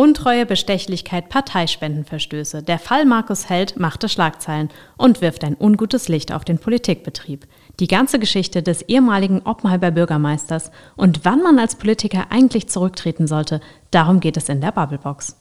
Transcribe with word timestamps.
Untreue, 0.00 0.46
Bestechlichkeit, 0.46 1.28
Parteispendenverstöße. 1.28 2.62
Der 2.62 2.78
Fall 2.78 3.04
Markus 3.04 3.50
Held 3.50 3.78
machte 3.78 4.08
Schlagzeilen 4.08 4.70
und 4.96 5.20
wirft 5.20 5.44
ein 5.44 5.54
ungutes 5.60 6.08
Licht 6.08 6.32
auf 6.32 6.42
den 6.42 6.58
Politikbetrieb. 6.58 7.46
Die 7.80 7.86
ganze 7.86 8.18
Geschichte 8.18 8.62
des 8.62 8.80
ehemaligen 8.80 9.42
Oppenheimer 9.42 9.90
Bürgermeisters 9.90 10.70
und 10.96 11.26
wann 11.26 11.42
man 11.42 11.58
als 11.58 11.74
Politiker 11.76 12.28
eigentlich 12.30 12.70
zurücktreten 12.70 13.26
sollte, 13.26 13.60
darum 13.90 14.20
geht 14.20 14.38
es 14.38 14.48
in 14.48 14.62
der 14.62 14.72
Bubblebox. 14.72 15.36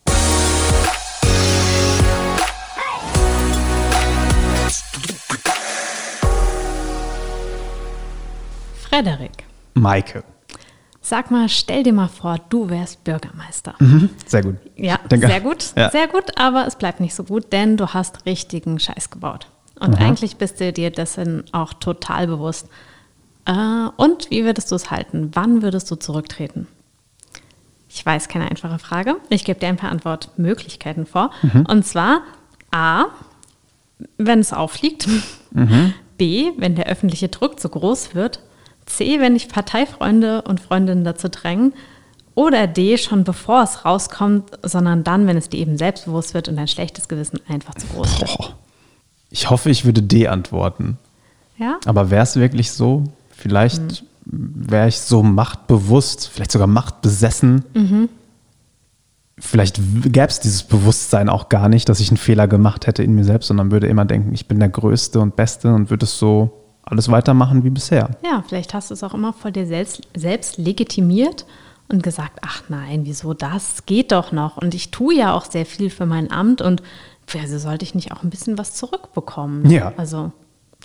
Frederik. 8.89 9.45
Maike. 9.75 10.25
Sag 11.09 11.31
mal, 11.31 11.49
stell 11.49 11.81
dir 11.81 11.91
mal 11.91 12.07
vor, 12.07 12.37
du 12.49 12.69
wärst 12.69 13.03
Bürgermeister. 13.03 13.73
Mhm, 13.79 14.11
sehr 14.27 14.43
gut. 14.43 14.57
Ja, 14.75 14.99
sehr 15.09 15.41
gut, 15.41 15.73
ja. 15.75 15.89
sehr 15.89 16.07
gut, 16.07 16.37
aber 16.37 16.67
es 16.67 16.75
bleibt 16.75 16.99
nicht 16.99 17.15
so 17.15 17.23
gut, 17.23 17.51
denn 17.51 17.77
du 17.77 17.95
hast 17.95 18.27
richtigen 18.27 18.79
Scheiß 18.79 19.09
gebaut. 19.09 19.47
Und 19.79 19.95
Aha. 19.95 20.05
eigentlich 20.05 20.35
bist 20.35 20.61
du 20.61 20.71
dir 20.71 20.91
dessen 20.91 21.45
auch 21.51 21.73
total 21.73 22.27
bewusst. 22.27 22.67
Äh, 23.45 23.87
und 23.97 24.29
wie 24.29 24.43
würdest 24.45 24.69
du 24.69 24.75
es 24.75 24.91
halten? 24.91 25.31
Wann 25.33 25.63
würdest 25.63 25.89
du 25.89 25.95
zurücktreten? 25.95 26.67
Ich 27.89 28.05
weiß, 28.05 28.27
keine 28.27 28.47
einfache 28.51 28.77
Frage. 28.77 29.15
Ich 29.29 29.45
gebe 29.45 29.59
dir 29.59 29.69
ein 29.69 29.77
paar 29.77 29.89
Antwortmöglichkeiten 29.89 31.07
vor. 31.07 31.31
Mhm. 31.41 31.65
Und 31.67 31.87
zwar 31.87 32.21
A, 32.69 33.05
wenn 34.19 34.41
es 34.41 34.53
auffliegt. 34.53 35.07
Mhm. 35.53 35.95
B, 36.19 36.51
wenn 36.57 36.75
der 36.75 36.85
öffentliche 36.85 37.29
Druck 37.29 37.59
zu 37.59 37.67
groß 37.67 38.13
wird. 38.13 38.41
C, 38.89 39.19
wenn 39.19 39.33
dich 39.35 39.47
Parteifreunde 39.47 40.41
und 40.41 40.59
Freundinnen 40.59 41.03
dazu 41.03 41.29
drängen. 41.29 41.73
Oder 42.35 42.67
D, 42.67 42.97
schon 42.97 43.23
bevor 43.23 43.63
es 43.63 43.85
rauskommt, 43.85 44.51
sondern 44.63 45.03
dann, 45.03 45.27
wenn 45.27 45.37
es 45.37 45.49
dir 45.49 45.59
eben 45.59 45.77
selbstbewusst 45.77 46.33
wird 46.33 46.47
und 46.47 46.55
dein 46.55 46.67
schlechtes 46.67 47.07
Gewissen 47.07 47.39
einfach 47.47 47.75
zu 47.75 47.87
groß 47.87 48.21
wird. 48.21 48.37
Boah. 48.37 48.55
Ich 49.29 49.49
hoffe, 49.49 49.69
ich 49.69 49.85
würde 49.85 50.01
D 50.01 50.27
antworten. 50.27 50.97
Ja? 51.57 51.79
Aber 51.85 52.09
wäre 52.09 52.23
es 52.23 52.35
wirklich 52.35 52.71
so? 52.71 53.03
Vielleicht 53.29 53.81
hm. 53.81 54.07
wäre 54.25 54.87
ich 54.87 54.99
so 54.99 55.21
machtbewusst, 55.21 56.29
vielleicht 56.29 56.51
sogar 56.51 56.67
machtbesessen. 56.67 57.65
Mhm. 57.73 58.09
Vielleicht 59.37 59.79
gäbe 60.03 60.27
es 60.27 60.39
dieses 60.39 60.63
Bewusstsein 60.63 61.29
auch 61.29 61.47
gar 61.47 61.69
nicht, 61.69 61.87
dass 61.87 61.99
ich 61.99 62.09
einen 62.09 62.17
Fehler 62.17 62.47
gemacht 62.47 62.87
hätte 62.87 63.03
in 63.03 63.15
mir 63.15 63.23
selbst, 63.23 63.47
sondern 63.47 63.71
würde 63.71 63.87
immer 63.87 64.05
denken, 64.05 64.33
ich 64.33 64.47
bin 64.47 64.59
der 64.59 64.69
Größte 64.69 65.19
und 65.19 65.35
Beste 65.35 65.73
und 65.73 65.89
würde 65.89 66.05
es 66.05 66.17
so 66.17 66.58
alles 66.89 67.09
weitermachen 67.09 67.63
wie 67.63 67.69
bisher. 67.69 68.09
Ja, 68.23 68.43
vielleicht 68.47 68.73
hast 68.73 68.89
du 68.89 68.93
es 68.93 69.03
auch 69.03 69.13
immer 69.13 69.33
vor 69.33 69.51
dir 69.51 69.65
selbst, 69.65 70.01
selbst 70.15 70.57
legitimiert 70.57 71.45
und 71.87 72.03
gesagt, 72.03 72.39
ach 72.41 72.63
nein, 72.69 73.01
wieso 73.03 73.33
das? 73.33 73.85
Geht 73.85 74.11
doch 74.11 74.31
noch. 74.31 74.57
Und 74.57 74.73
ich 74.73 74.91
tue 74.91 75.15
ja 75.15 75.33
auch 75.33 75.45
sehr 75.45 75.65
viel 75.65 75.89
für 75.89 76.05
mein 76.05 76.31
Amt 76.31 76.61
und 76.61 76.81
also 77.39 77.59
sollte 77.59 77.85
ich 77.85 77.93
nicht 77.93 78.11
auch 78.11 78.23
ein 78.23 78.31
bisschen 78.31 78.57
was 78.57 78.73
zurückbekommen? 78.73 79.69
Ja. 79.69 79.93
Also, 79.97 80.31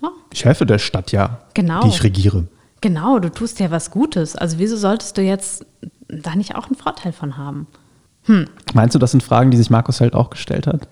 ja. 0.02 0.10
Ich 0.32 0.44
helfe 0.44 0.66
der 0.66 0.78
Stadt 0.78 1.12
ja, 1.12 1.40
genau. 1.54 1.80
die 1.82 1.88
ich 1.88 2.02
regiere. 2.02 2.46
Genau, 2.82 3.18
du 3.18 3.30
tust 3.30 3.60
ja 3.60 3.70
was 3.70 3.90
Gutes. 3.90 4.36
Also 4.36 4.58
wieso 4.58 4.76
solltest 4.76 5.16
du 5.16 5.22
jetzt 5.22 5.64
da 6.08 6.34
nicht 6.36 6.54
auch 6.54 6.66
einen 6.66 6.76
Vorteil 6.76 7.12
von 7.12 7.38
haben? 7.38 7.66
Hm. 8.24 8.46
Meinst 8.74 8.94
du, 8.94 8.98
das 8.98 9.12
sind 9.12 9.22
Fragen, 9.22 9.50
die 9.50 9.56
sich 9.56 9.70
Markus 9.70 10.00
Held 10.00 10.14
auch 10.14 10.28
gestellt 10.28 10.66
hat? 10.66 10.86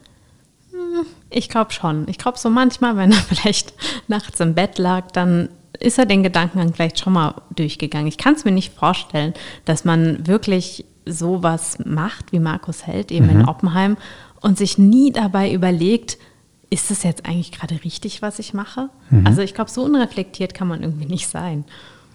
Ich 1.33 1.49
glaube 1.49 1.73
schon. 1.73 2.07
Ich 2.09 2.19
glaube 2.19 2.39
so 2.39 2.51
manchmal, 2.51 2.97
wenn 2.97 3.13
er 3.13 3.19
vielleicht 3.29 3.73
nachts 4.09 4.41
im 4.41 4.55
Bett 4.55 4.79
lag, 4.79 5.11
dann 5.13 5.49
ist 5.79 5.99
er 5.99 6.07
den 6.07 6.23
Gedankengang 6.23 6.75
vielleicht 6.75 7.01
schon 7.01 7.15
mal 7.15 7.43
durchgegangen. 7.55 8.07
Ich 8.07 8.19
kann 8.19 8.35
es 8.35 8.45
mir 8.45 8.53
nicht 8.53 8.73
vorstellen, 8.73 9.35
dass 9.65 9.85
man 9.85 10.27
wirklich 10.27 10.85
sowas 11.05 11.79
macht 11.85 12.33
wie 12.33 12.39
Markus 12.39 12.87
Held 12.87 13.11
eben 13.11 13.27
mhm. 13.27 13.41
in 13.41 13.49
Oppenheim 13.49 13.97
und 14.41 14.59
sich 14.59 14.79
nie 14.79 15.13
dabei 15.13 15.53
überlegt, 15.53 16.19
ist 16.71 16.91
das 16.91 17.03
jetzt 17.03 17.27
eigentlich 17.27 17.53
gerade 17.53 17.83
richtig, 17.85 18.23
was 18.23 18.39
ich 18.39 18.55
mache? 18.55 18.89
Mhm. 19.11 19.27
Also 19.27 19.43
ich 19.43 19.55
glaube, 19.55 19.71
so 19.71 19.83
unreflektiert 19.83 20.55
kann 20.55 20.69
man 20.69 20.83
irgendwie 20.83 21.07
nicht 21.07 21.29
sein. 21.29 21.65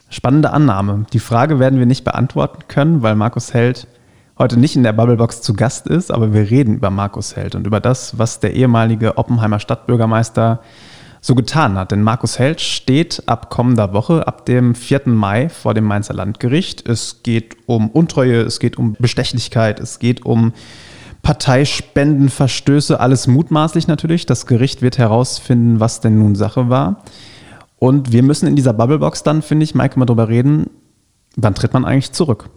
Spannende 0.09 0.51
Annahme. 0.51 1.05
Die 1.11 1.19
Frage 1.19 1.59
werden 1.59 1.79
wir 1.79 1.85
nicht 1.85 2.03
beantworten 2.03 2.63
können, 2.67 3.01
weil 3.01 3.15
Markus 3.15 3.53
Held 3.53 3.87
heute 4.39 4.59
nicht 4.59 4.75
in 4.75 4.83
der 4.83 4.93
Bubblebox 4.93 5.41
zu 5.41 5.53
Gast 5.53 5.87
ist, 5.87 6.11
aber 6.11 6.33
wir 6.33 6.49
reden 6.49 6.75
über 6.75 6.89
Markus 6.89 7.35
Held 7.35 7.55
und 7.55 7.65
über 7.65 7.79
das, 7.79 8.17
was 8.17 8.39
der 8.39 8.53
ehemalige 8.53 9.17
Oppenheimer 9.17 9.59
Stadtbürgermeister 9.59 10.61
so 11.21 11.35
getan 11.35 11.77
hat. 11.77 11.91
Denn 11.91 12.03
Markus 12.03 12.37
Held 12.37 12.61
steht 12.61 13.23
ab 13.25 13.49
kommender 13.49 13.93
Woche, 13.93 14.27
ab 14.27 14.45
dem 14.45 14.75
4. 14.75 15.01
Mai 15.05 15.49
vor 15.49 15.73
dem 15.73 15.85
Mainzer 15.85 16.13
Landgericht. 16.13 16.87
Es 16.87 17.23
geht 17.23 17.57
um 17.65 17.89
Untreue, 17.89 18.41
es 18.41 18.59
geht 18.59 18.77
um 18.77 18.95
Bestechlichkeit, 18.99 19.79
es 19.79 19.99
geht 19.99 20.25
um 20.25 20.53
Parteispendenverstöße, 21.23 22.99
alles 22.99 23.27
mutmaßlich 23.27 23.87
natürlich. 23.87 24.25
Das 24.25 24.45
Gericht 24.45 24.81
wird 24.81 24.97
herausfinden, 24.97 25.79
was 25.79 25.99
denn 25.99 26.19
nun 26.19 26.35
Sache 26.35 26.69
war. 26.69 27.03
Und 27.79 28.11
wir 28.11 28.23
müssen 28.23 28.47
in 28.47 28.55
dieser 28.55 28.73
Bubblebox 28.73 29.23
dann, 29.23 29.41
finde 29.41 29.63
ich, 29.63 29.75
Maike, 29.75 29.99
mal 29.99 30.05
drüber 30.05 30.29
reden, 30.29 30.69
wann 31.35 31.55
tritt 31.55 31.73
man 31.73 31.85
eigentlich 31.85 32.11
zurück? 32.11 32.49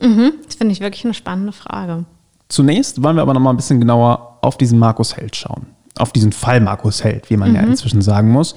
Mhm, 0.00 0.32
das 0.44 0.56
finde 0.56 0.72
ich 0.72 0.80
wirklich 0.80 1.04
eine 1.04 1.14
spannende 1.14 1.52
Frage. 1.52 2.04
Zunächst 2.48 3.02
wollen 3.02 3.16
wir 3.16 3.22
aber 3.22 3.34
noch 3.34 3.40
mal 3.40 3.50
ein 3.50 3.56
bisschen 3.56 3.80
genauer 3.80 4.38
auf 4.42 4.58
diesen 4.58 4.78
Markus 4.78 5.16
Held 5.16 5.36
schauen. 5.36 5.66
Auf 5.98 6.12
diesen 6.12 6.32
Fall 6.32 6.60
Markus 6.60 7.04
Held, 7.04 7.30
wie 7.30 7.36
man 7.36 7.50
mhm. 7.50 7.56
ja 7.56 7.62
inzwischen 7.62 8.02
sagen 8.02 8.30
muss. 8.30 8.54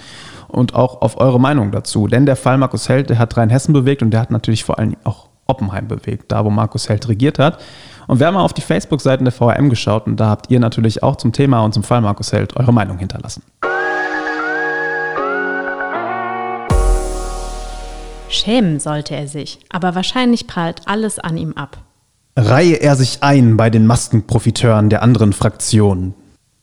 Und 0.48 0.76
auch 0.76 1.02
auf 1.02 1.20
eure 1.20 1.40
Meinung 1.40 1.72
dazu. 1.72 2.08
Denn 2.08 2.26
der 2.26 2.36
Fall 2.36 2.58
Markus 2.58 2.90
Held, 2.90 3.10
der 3.10 3.20
hat 3.20 3.36
Rheinhessen 3.38 3.74
bewegt 3.74 4.02
und 4.02 4.12
der 4.12 4.22
hat 4.22 4.32
natürlich 4.32 4.64
vor 4.64 4.80
allem 4.80 4.96
auch 5.04 5.28
Oppenheim 5.46 5.88
bewegt, 5.88 6.32
da 6.32 6.44
wo 6.44 6.50
Markus 6.50 6.90
Held 6.90 7.08
regiert 7.08 7.40
hat. 7.40 7.62
Und 8.08 8.20
wir 8.20 8.28
haben 8.28 8.36
mal 8.36 8.44
auf 8.44 8.54
die 8.54 8.62
Facebook-Seiten 8.62 9.26
der 9.26 9.34
VRM 9.34 9.70
geschaut 9.70 10.08
und 10.08 10.18
da 10.18 10.30
habt 10.30 10.50
ihr 10.50 10.60
natürlich 10.60 11.04
auch 11.04 11.18
zum 11.18 11.34
Thema 11.34 11.62
und 11.62 11.74
zum 11.74 11.84
Fall 11.84 12.02
Markus 12.02 12.32
Held 12.32 12.56
eure 12.56 12.74
Meinung 12.74 12.98
hinterlassen. 12.98 13.44
Schämen 18.30 18.80
sollte 18.80 19.16
er 19.16 19.28
sich, 19.28 19.60
aber 19.70 19.96
wahrscheinlich 19.96 20.48
prallt 20.48 20.82
alles 20.86 21.20
an 21.20 21.38
ihm 21.38 21.54
ab. 21.54 21.78
Reihe 22.36 22.76
er 22.76 22.96
sich 22.96 23.24
ein 23.24 23.58
bei 23.58 23.70
den 23.70 23.88
Maskenprofiteuren 23.88 24.90
der 24.90 25.02
anderen 25.02 25.34
Fraktionen. 25.34 26.14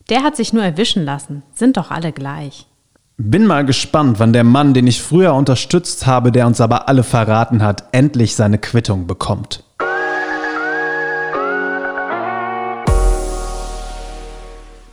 Der 0.09 0.23
hat 0.23 0.37
sich 0.37 0.53
nur 0.53 0.63
erwischen 0.63 1.05
lassen, 1.05 1.43
sind 1.55 1.77
doch 1.77 1.91
alle 1.91 2.13
gleich. 2.13 2.67
Bin 3.17 3.47
mal 3.47 3.65
gespannt, 3.65 4.19
wann 4.19 4.33
der 4.33 4.45
Mann, 4.45 4.75
den 4.75 4.87
ich 4.87 5.01
früher 5.03 5.35
unterstützt 5.35 6.07
habe, 6.07 6.33
der 6.33 6.47
uns 6.47 6.61
aber 6.61 6.89
alle 6.89 7.05
verraten 7.05 7.63
hat, 7.63 7.85
endlich 7.93 8.35
seine 8.35 8.59
Quittung 8.59 9.07
bekommt. 9.07 9.65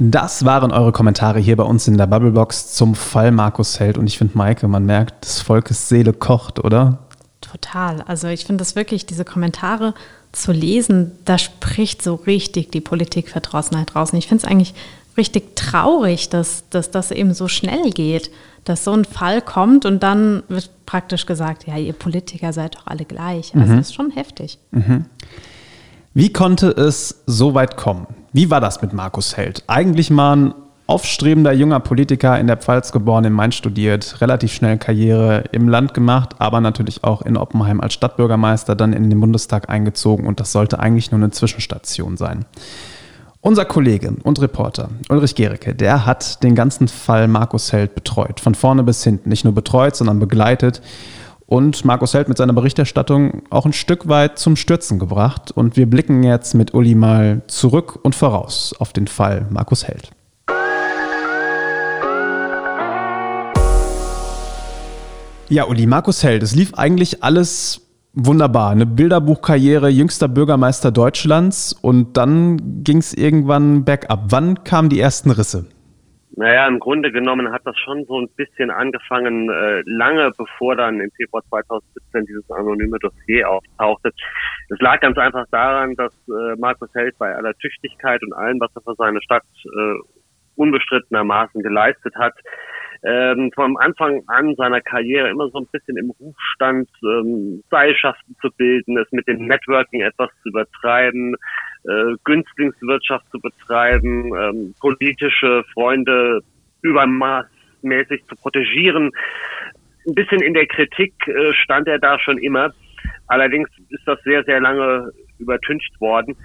Das 0.03 0.45
waren 0.45 0.71
eure 0.71 0.91
Kommentare 0.91 1.39
hier 1.39 1.55
bei 1.55 1.63
uns 1.63 1.87
in 1.87 1.95
der 1.95 2.07
Bubblebox 2.07 2.73
zum 2.73 2.95
Fall 2.95 3.29
Markus 3.29 3.79
Held. 3.79 3.99
Und 3.99 4.07
ich 4.07 4.17
finde, 4.17 4.35
Maike, 4.35 4.67
man 4.67 4.83
merkt, 4.83 5.23
des 5.23 5.41
Volkes 5.41 5.89
Seele 5.89 6.11
kocht, 6.11 6.57
oder? 6.57 6.97
Total. 7.39 8.01
Also 8.07 8.27
ich 8.27 8.45
finde 8.45 8.63
das 8.63 8.75
wirklich, 8.75 9.05
diese 9.05 9.25
Kommentare 9.25 9.93
zu 10.31 10.53
lesen, 10.53 11.11
da 11.25 11.37
spricht 11.37 12.01
so 12.01 12.15
richtig 12.15 12.71
die 12.71 12.81
Politikverdrossenheit 12.81 13.93
draußen. 13.93 14.17
Ich 14.17 14.27
finde 14.27 14.43
es 14.43 14.51
eigentlich 14.51 14.73
richtig 15.17 15.55
traurig, 15.55 16.29
dass, 16.29 16.67
dass 16.71 16.89
das 16.89 17.11
eben 17.11 17.35
so 17.35 17.47
schnell 17.47 17.91
geht, 17.91 18.31
dass 18.63 18.83
so 18.83 18.93
ein 18.93 19.05
Fall 19.05 19.39
kommt 19.39 19.85
und 19.85 20.01
dann 20.01 20.41
wird 20.47 20.71
praktisch 20.87 21.27
gesagt, 21.27 21.67
ja, 21.67 21.77
ihr 21.77 21.93
Politiker 21.93 22.53
seid 22.53 22.73
doch 22.73 22.87
alle 22.87 23.05
gleich. 23.05 23.53
Also 23.53 23.71
mhm. 23.71 23.77
das 23.77 23.89
ist 23.89 23.93
schon 23.93 24.09
heftig. 24.09 24.57
Mhm. 24.71 25.05
Wie 26.13 26.33
konnte 26.33 26.67
es 26.67 27.23
so 27.25 27.53
weit 27.53 27.77
kommen? 27.77 28.05
Wie 28.33 28.49
war 28.49 28.59
das 28.59 28.81
mit 28.81 28.91
Markus 28.91 29.37
Held? 29.37 29.63
Eigentlich 29.67 30.09
mal 30.09 30.35
ein 30.35 30.53
aufstrebender 30.85 31.53
junger 31.53 31.79
Politiker 31.79 32.37
in 32.37 32.47
der 32.47 32.57
Pfalz 32.57 32.91
geboren, 32.91 33.23
in 33.23 33.31
Mainz 33.31 33.55
studiert, 33.55 34.19
relativ 34.19 34.51
schnell 34.51 34.77
Karriere 34.77 35.45
im 35.53 35.69
Land 35.69 35.93
gemacht, 35.93 36.35
aber 36.39 36.59
natürlich 36.59 37.05
auch 37.05 37.21
in 37.21 37.37
Oppenheim 37.37 37.79
als 37.79 37.93
Stadtbürgermeister, 37.93 38.75
dann 38.75 38.91
in 38.91 39.09
den 39.09 39.21
Bundestag 39.21 39.69
eingezogen 39.69 40.27
und 40.27 40.41
das 40.41 40.51
sollte 40.51 40.79
eigentlich 40.79 41.11
nur 41.11 41.19
eine 41.19 41.31
Zwischenstation 41.31 42.17
sein. 42.17 42.43
Unser 43.39 43.63
Kollege 43.63 44.13
und 44.23 44.41
Reporter 44.41 44.89
Ulrich 45.07 45.35
Gericke, 45.35 45.73
der 45.73 46.05
hat 46.05 46.43
den 46.43 46.55
ganzen 46.55 46.89
Fall 46.89 47.29
Markus 47.29 47.71
Held 47.71 47.95
betreut, 47.95 48.41
von 48.41 48.53
vorne 48.53 48.83
bis 48.83 49.01
hinten. 49.01 49.29
Nicht 49.29 49.45
nur 49.45 49.55
betreut, 49.55 49.95
sondern 49.95 50.19
begleitet 50.19 50.81
und 51.51 51.83
Markus 51.83 52.13
Held 52.13 52.29
mit 52.29 52.37
seiner 52.37 52.53
Berichterstattung 52.53 53.41
auch 53.49 53.65
ein 53.65 53.73
Stück 53.73 54.07
weit 54.07 54.39
zum 54.39 54.55
Stürzen 54.55 54.99
gebracht. 54.99 55.51
Und 55.51 55.75
wir 55.75 55.85
blicken 55.85 56.23
jetzt 56.23 56.53
mit 56.53 56.73
Uli 56.73 56.95
mal 56.95 57.41
zurück 57.47 57.99
und 58.03 58.15
voraus 58.15 58.73
auf 58.79 58.93
den 58.93 59.05
Fall 59.05 59.47
Markus 59.49 59.85
Held. 59.85 60.11
Ja, 65.49 65.67
Uli, 65.67 65.87
Markus 65.87 66.23
Held, 66.23 66.41
es 66.41 66.55
lief 66.55 66.73
eigentlich 66.75 67.21
alles 67.21 67.81
wunderbar. 68.13 68.69
Eine 68.69 68.85
Bilderbuchkarriere, 68.85 69.89
jüngster 69.89 70.29
Bürgermeister 70.29 70.91
Deutschlands 70.91 71.73
und 71.73 72.15
dann 72.15 72.81
ging 72.85 72.99
es 72.99 73.13
irgendwann 73.13 73.83
bergab. 73.83 74.27
Wann 74.29 74.63
kamen 74.63 74.87
die 74.87 75.01
ersten 75.01 75.31
Risse? 75.31 75.65
Naja, 76.35 76.65
im 76.67 76.79
Grunde 76.79 77.11
genommen 77.11 77.51
hat 77.51 77.63
das 77.65 77.77
schon 77.77 78.05
so 78.05 78.19
ein 78.19 78.29
bisschen 78.35 78.71
angefangen, 78.71 79.49
äh, 79.49 79.81
lange 79.85 80.31
bevor 80.37 80.75
dann 80.75 81.01
im 81.01 81.11
Februar 81.11 81.43
2017 81.49 82.25
dieses 82.25 82.49
anonyme 82.51 82.97
Dossier 82.99 83.49
auftauchte. 83.49 84.11
Es 84.69 84.79
lag 84.79 85.01
ganz 85.01 85.17
einfach 85.17 85.45
daran, 85.51 85.95
dass 85.95 86.13
äh, 86.29 86.55
Markus 86.57 86.89
Held 86.93 87.17
bei 87.17 87.35
aller 87.35 87.53
Tüchtigkeit 87.55 88.23
und 88.23 88.33
allem, 88.33 88.59
was 88.61 88.71
er 88.75 88.81
für 88.81 88.95
seine 88.95 89.21
Stadt 89.21 89.43
äh, 89.65 89.99
unbestrittenermaßen 90.55 91.61
geleistet 91.61 92.15
hat, 92.15 92.33
ähm, 93.03 93.51
vom 93.55 93.77
Anfang 93.77 94.21
an 94.27 94.55
seiner 94.55 94.81
Karriere 94.81 95.29
immer 95.29 95.49
so 95.49 95.59
ein 95.59 95.67
bisschen 95.71 95.97
im 95.97 96.11
Ruf 96.19 96.35
stand, 96.55 96.87
ähm, 97.03 97.63
Seilschaften 97.71 98.35
zu 98.41 98.49
bilden, 98.51 98.97
es 98.97 99.11
mit 99.11 99.27
dem 99.27 99.47
Networking 99.47 100.01
etwas 100.01 100.29
zu 100.43 100.49
übertreiben, 100.49 101.35
äh, 101.85 102.15
Günstlingswirtschaft 102.23 103.25
zu 103.31 103.39
betreiben, 103.39 104.31
ähm, 104.37 104.75
politische 104.79 105.63
Freunde 105.73 106.41
übermaßmäßig 106.83 108.23
zu 108.27 108.35
protegieren. 108.35 109.11
Ein 110.07 110.15
bisschen 110.15 110.41
in 110.41 110.53
der 110.53 110.67
Kritik 110.67 111.13
äh, 111.27 111.53
stand 111.53 111.87
er 111.87 111.99
da 111.99 112.19
schon 112.19 112.37
immer. 112.37 112.71
Allerdings 113.27 113.69
ist 113.89 114.05
das 114.05 114.21
sehr, 114.23 114.43
sehr 114.43 114.59
lange 114.59 115.11
übertüncht 115.39 115.99
worden. 115.99 116.35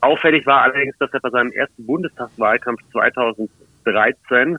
Auffällig 0.00 0.44
war 0.46 0.62
allerdings, 0.62 0.96
dass 0.98 1.12
er 1.12 1.20
bei 1.20 1.30
seinem 1.30 1.52
ersten 1.52 1.86
Bundestagswahlkampf 1.86 2.80
2013, 2.90 4.58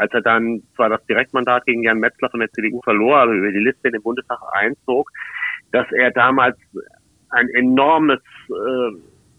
als 0.00 0.12
er 0.14 0.22
dann 0.22 0.62
zwar 0.74 0.88
das 0.88 1.04
Direktmandat 1.04 1.66
gegen 1.66 1.82
Jan 1.82 1.98
Metzler 1.98 2.30
von 2.30 2.40
der 2.40 2.50
CDU 2.52 2.80
verlor, 2.82 3.18
aber 3.18 3.32
über 3.32 3.52
die 3.52 3.58
Liste 3.58 3.88
in 3.88 3.92
den 3.92 4.02
Bundestag 4.02 4.38
einzog, 4.52 5.10
dass 5.72 5.86
er 5.92 6.10
damals 6.10 6.56
ein 7.28 7.48
enormes 7.50 8.20
äh, 8.48 8.96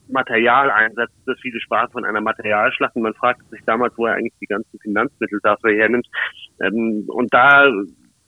Material 0.08 0.70
einsetzte. 0.70 1.36
Viele 1.42 1.60
sprachen 1.62 1.92
von 1.92 2.06
einer 2.06 2.22
Materialschlacht 2.22 2.96
und 2.96 3.02
man 3.02 3.16
fragte 3.16 3.44
sich 3.50 3.62
damals, 3.66 3.98
wo 3.98 4.06
er 4.06 4.14
eigentlich 4.14 4.38
die 4.40 4.46
ganzen 4.46 4.78
Finanzmittel 4.80 5.40
dafür 5.42 5.76
hernimmt. 5.76 6.08
Ähm, 6.62 7.06
und 7.08 7.34
da 7.34 7.72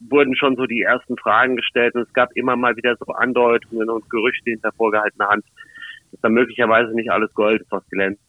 wurden 0.09 0.36
schon 0.36 0.56
so 0.56 0.65
die 0.65 0.81
ersten 0.81 1.15
Fragen 1.18 1.56
gestellt 1.56 1.94
und 1.94 2.01
es 2.01 2.13
gab 2.13 2.31
immer 2.33 2.56
mal 2.56 2.75
wieder 2.75 2.95
so 2.97 3.13
Andeutungen 3.13 3.91
und 3.91 4.09
Gerüchte 4.09 4.50
hinter 4.50 4.71
vorgehaltener 4.71 5.29
Hand, 5.29 5.45
dass 6.12 6.21
da 6.21 6.29
möglicherweise 6.29 6.95
nicht 6.95 7.12
alles 7.12 7.31
Gold 7.36 7.62
ist, 7.62 7.71
was 7.71 7.88
glänzt. 7.89 8.24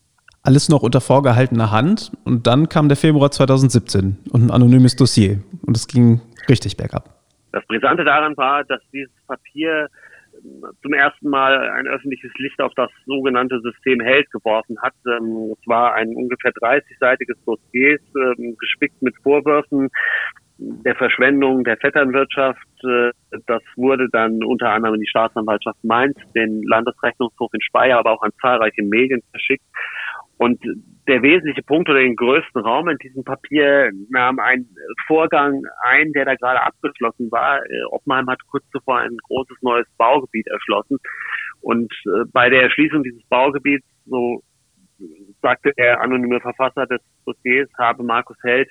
Alles 0.46 0.68
noch 0.68 0.82
unter 0.82 1.00
vorgehaltener 1.00 1.70
Hand 1.70 2.12
und 2.26 2.46
dann 2.46 2.68
kam 2.68 2.88
der 2.88 2.98
Februar 2.98 3.30
2017 3.30 4.18
und 4.30 4.42
ein 4.42 4.50
anonymes 4.50 4.94
Dossier 4.94 5.38
und 5.66 5.74
es 5.74 5.88
ging 5.88 6.20
richtig 6.50 6.76
bergab. 6.76 7.08
Das 7.52 7.66
Brisante 7.66 8.04
daran 8.04 8.36
war, 8.36 8.62
dass 8.64 8.82
dieses 8.92 9.14
Papier 9.26 9.88
zum 10.82 10.92
ersten 10.92 11.30
Mal 11.30 11.70
ein 11.70 11.86
öffentliches 11.86 12.30
Licht 12.36 12.60
auf 12.60 12.72
das 12.74 12.90
sogenannte 13.06 13.58
System 13.60 14.00
Held 14.00 14.30
geworfen 14.32 14.76
hat. 14.82 14.92
Ähm, 15.06 15.54
es 15.58 15.66
war 15.66 15.94
ein 15.94 16.14
ungefähr 16.14 16.52
30-seitiges 16.52 17.38
Dossier, 17.46 17.98
ähm, 18.14 18.54
gespickt 18.58 19.00
mit 19.00 19.14
Vorwürfen 19.22 19.88
der 20.58 20.94
Verschwendung 20.94 21.64
der 21.64 21.78
Vetternwirtschaft. 21.78 22.66
Äh, 22.84 23.12
das 23.46 23.62
wurde 23.76 24.08
dann 24.10 24.44
unter 24.44 24.70
anderem 24.70 24.96
in 24.96 25.00
die 25.00 25.08
Staatsanwaltschaft 25.08 25.82
Mainz, 25.82 26.16
den 26.34 26.62
Landesrechnungshof 26.64 27.52
in 27.54 27.60
Speyer, 27.62 27.98
aber 27.98 28.12
auch 28.12 28.22
an 28.22 28.32
zahlreiche 28.40 28.82
Medien 28.82 29.22
verschickt. 29.30 29.64
Und 30.36 30.60
der 31.06 31.22
wesentliche 31.22 31.62
Punkt 31.62 31.88
oder 31.88 32.00
den 32.00 32.16
größten 32.16 32.62
Raum 32.62 32.88
in 32.88 32.98
diesem 32.98 33.24
Papier 33.24 33.90
nahm 34.08 34.38
ein 34.38 34.66
Vorgang 35.06 35.62
ein, 35.82 36.12
der 36.12 36.24
da 36.24 36.34
gerade 36.34 36.62
abgeschlossen 36.62 37.30
war. 37.30 37.58
Äh, 37.58 37.84
Oppenheim 37.90 38.28
hat 38.28 38.40
kurz 38.50 38.64
zuvor 38.70 38.98
ein 38.98 39.16
großes 39.28 39.56
neues 39.60 39.86
Baugebiet 39.96 40.46
erschlossen. 40.48 40.98
Und 41.60 41.92
äh, 42.06 42.24
bei 42.32 42.48
der 42.50 42.62
Erschließung 42.62 43.02
dieses 43.02 43.22
Baugebiets, 43.28 43.86
so 44.06 44.42
sagte 45.42 45.72
der 45.76 46.00
anonyme 46.00 46.40
Verfasser 46.40 46.86
des 46.86 47.00
Dossiers, 47.24 47.68
habe 47.78 48.02
Markus 48.02 48.36
Held 48.42 48.70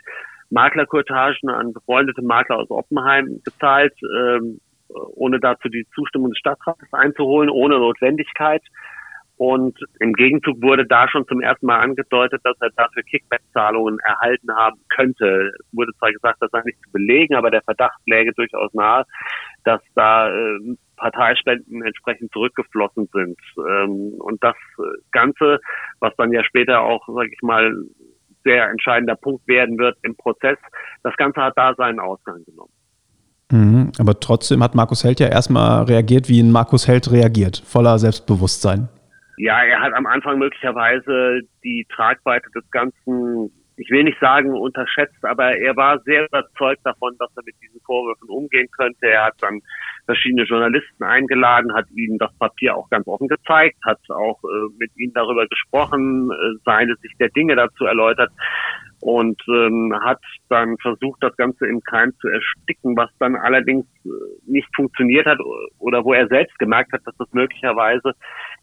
Maklerkurtagen 0.49 1.49
an 1.49 1.73
befreundete 1.73 2.21
Makler 2.21 2.57
aus 2.57 2.69
Oppenheim 2.69 3.41
gezahlt, 3.43 3.93
ähm, 4.03 4.59
ohne 4.89 5.39
dazu 5.39 5.67
die 5.69 5.87
Zustimmung 5.95 6.29
des 6.29 6.37
Stadtrates 6.39 6.91
einzuholen, 6.93 7.49
ohne 7.49 7.79
Notwendigkeit. 7.79 8.61
Und 9.43 9.77
im 9.99 10.13
Gegenzug 10.13 10.61
wurde 10.61 10.85
da 10.85 11.09
schon 11.09 11.27
zum 11.27 11.41
ersten 11.41 11.65
Mal 11.65 11.81
angedeutet, 11.81 12.39
dass 12.45 12.55
er 12.61 12.69
dafür 12.77 13.03
Kickback-Zahlungen 13.03 13.99
erhalten 13.99 14.55
haben 14.55 14.79
könnte. 14.87 15.51
Es 15.59 15.77
wurde 15.77 15.91
zwar 15.99 16.13
gesagt, 16.13 16.37
das 16.39 16.49
sei 16.51 16.61
nicht 16.63 16.81
zu 16.81 16.89
belegen, 16.93 17.35
aber 17.35 17.51
der 17.51 17.61
Verdacht 17.63 17.99
läge 18.05 18.31
durchaus 18.31 18.73
nahe, 18.73 19.03
dass 19.65 19.81
da 19.95 20.29
äh, 20.29 20.77
Parteispenden 20.95 21.83
entsprechend 21.83 22.31
zurückgeflossen 22.31 23.09
sind. 23.11 23.37
Ähm, 23.57 24.13
und 24.19 24.41
das 24.41 24.55
Ganze, 25.11 25.59
was 25.99 26.15
dann 26.15 26.31
ja 26.31 26.41
später 26.45 26.79
auch, 26.79 27.05
sage 27.13 27.31
ich 27.33 27.41
mal, 27.41 27.69
sehr 28.45 28.69
entscheidender 28.69 29.17
Punkt 29.17 29.45
werden 29.49 29.77
wird 29.77 29.97
im 30.03 30.15
Prozess, 30.15 30.57
das 31.03 31.17
Ganze 31.17 31.41
hat 31.41 31.57
da 31.57 31.75
seinen 31.75 31.99
Ausgang 31.99 32.45
genommen. 32.45 32.71
Mhm, 33.51 33.91
aber 33.99 34.21
trotzdem 34.21 34.63
hat 34.63 34.73
Markus 34.73 35.03
Held 35.03 35.19
ja 35.19 35.27
erstmal 35.27 35.83
reagiert, 35.83 36.29
wie 36.29 36.39
ein 36.39 36.53
Markus 36.53 36.87
Held 36.87 37.11
reagiert, 37.11 37.61
voller 37.65 37.99
Selbstbewusstsein. 37.99 38.87
Ja, 39.37 39.63
er 39.63 39.81
hat 39.81 39.93
am 39.93 40.05
Anfang 40.05 40.37
möglicherweise 40.37 41.41
die 41.63 41.85
Tragweite 41.93 42.49
des 42.55 42.69
Ganzen, 42.71 43.51
ich 43.77 43.89
will 43.89 44.03
nicht 44.03 44.19
sagen 44.19 44.53
unterschätzt, 44.53 45.23
aber 45.23 45.57
er 45.57 45.75
war 45.75 45.99
sehr 46.01 46.25
überzeugt 46.27 46.81
davon, 46.85 47.15
dass 47.17 47.31
er 47.35 47.43
mit 47.45 47.55
diesen 47.61 47.81
Vorwürfen 47.81 48.29
umgehen 48.29 48.69
könnte. 48.77 49.07
Er 49.07 49.25
hat 49.25 49.35
dann 49.41 49.61
verschiedene 50.05 50.43
Journalisten 50.43 51.03
eingeladen, 51.03 51.73
hat 51.73 51.89
ihnen 51.95 52.17
das 52.19 52.31
Papier 52.37 52.75
auch 52.75 52.89
ganz 52.89 53.07
offen 53.07 53.27
gezeigt, 53.27 53.77
hat 53.85 53.99
auch 54.09 54.39
äh, 54.43 54.73
mit 54.77 54.91
ihnen 54.97 55.13
darüber 55.13 55.47
gesprochen, 55.47 56.29
äh, 56.29 56.59
seine 56.65 56.95
Sicht 56.97 57.19
der 57.19 57.29
Dinge 57.29 57.55
dazu 57.55 57.85
erläutert 57.85 58.31
und 59.03 59.41
ähm, 59.49 59.93
hat 60.01 60.21
dann 60.47 60.77
versucht, 60.77 61.21
das 61.21 61.35
Ganze 61.35 61.67
im 61.67 61.81
Keim 61.81 62.13
zu 62.21 62.29
ersticken, 62.29 62.95
was 62.95 63.09
dann 63.19 63.35
allerdings 63.35 63.85
äh, 64.05 64.09
nicht 64.45 64.73
funktioniert 64.73 65.25
hat 65.25 65.39
oder 65.77 66.05
wo 66.05 66.13
er 66.13 66.29
selbst 66.29 66.57
gemerkt 66.57 66.93
hat, 66.93 67.01
dass 67.03 67.15
das 67.17 67.27
möglicherweise 67.33 68.13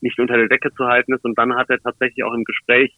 nicht 0.00 0.19
unter 0.19 0.38
der 0.38 0.48
Decke 0.48 0.72
zu 0.72 0.87
halten 0.87 1.12
ist. 1.12 1.26
Und 1.26 1.37
dann 1.37 1.54
hat 1.56 1.69
er 1.69 1.78
tatsächlich 1.78 2.25
auch 2.25 2.32
im 2.32 2.44
Gespräch 2.44 2.90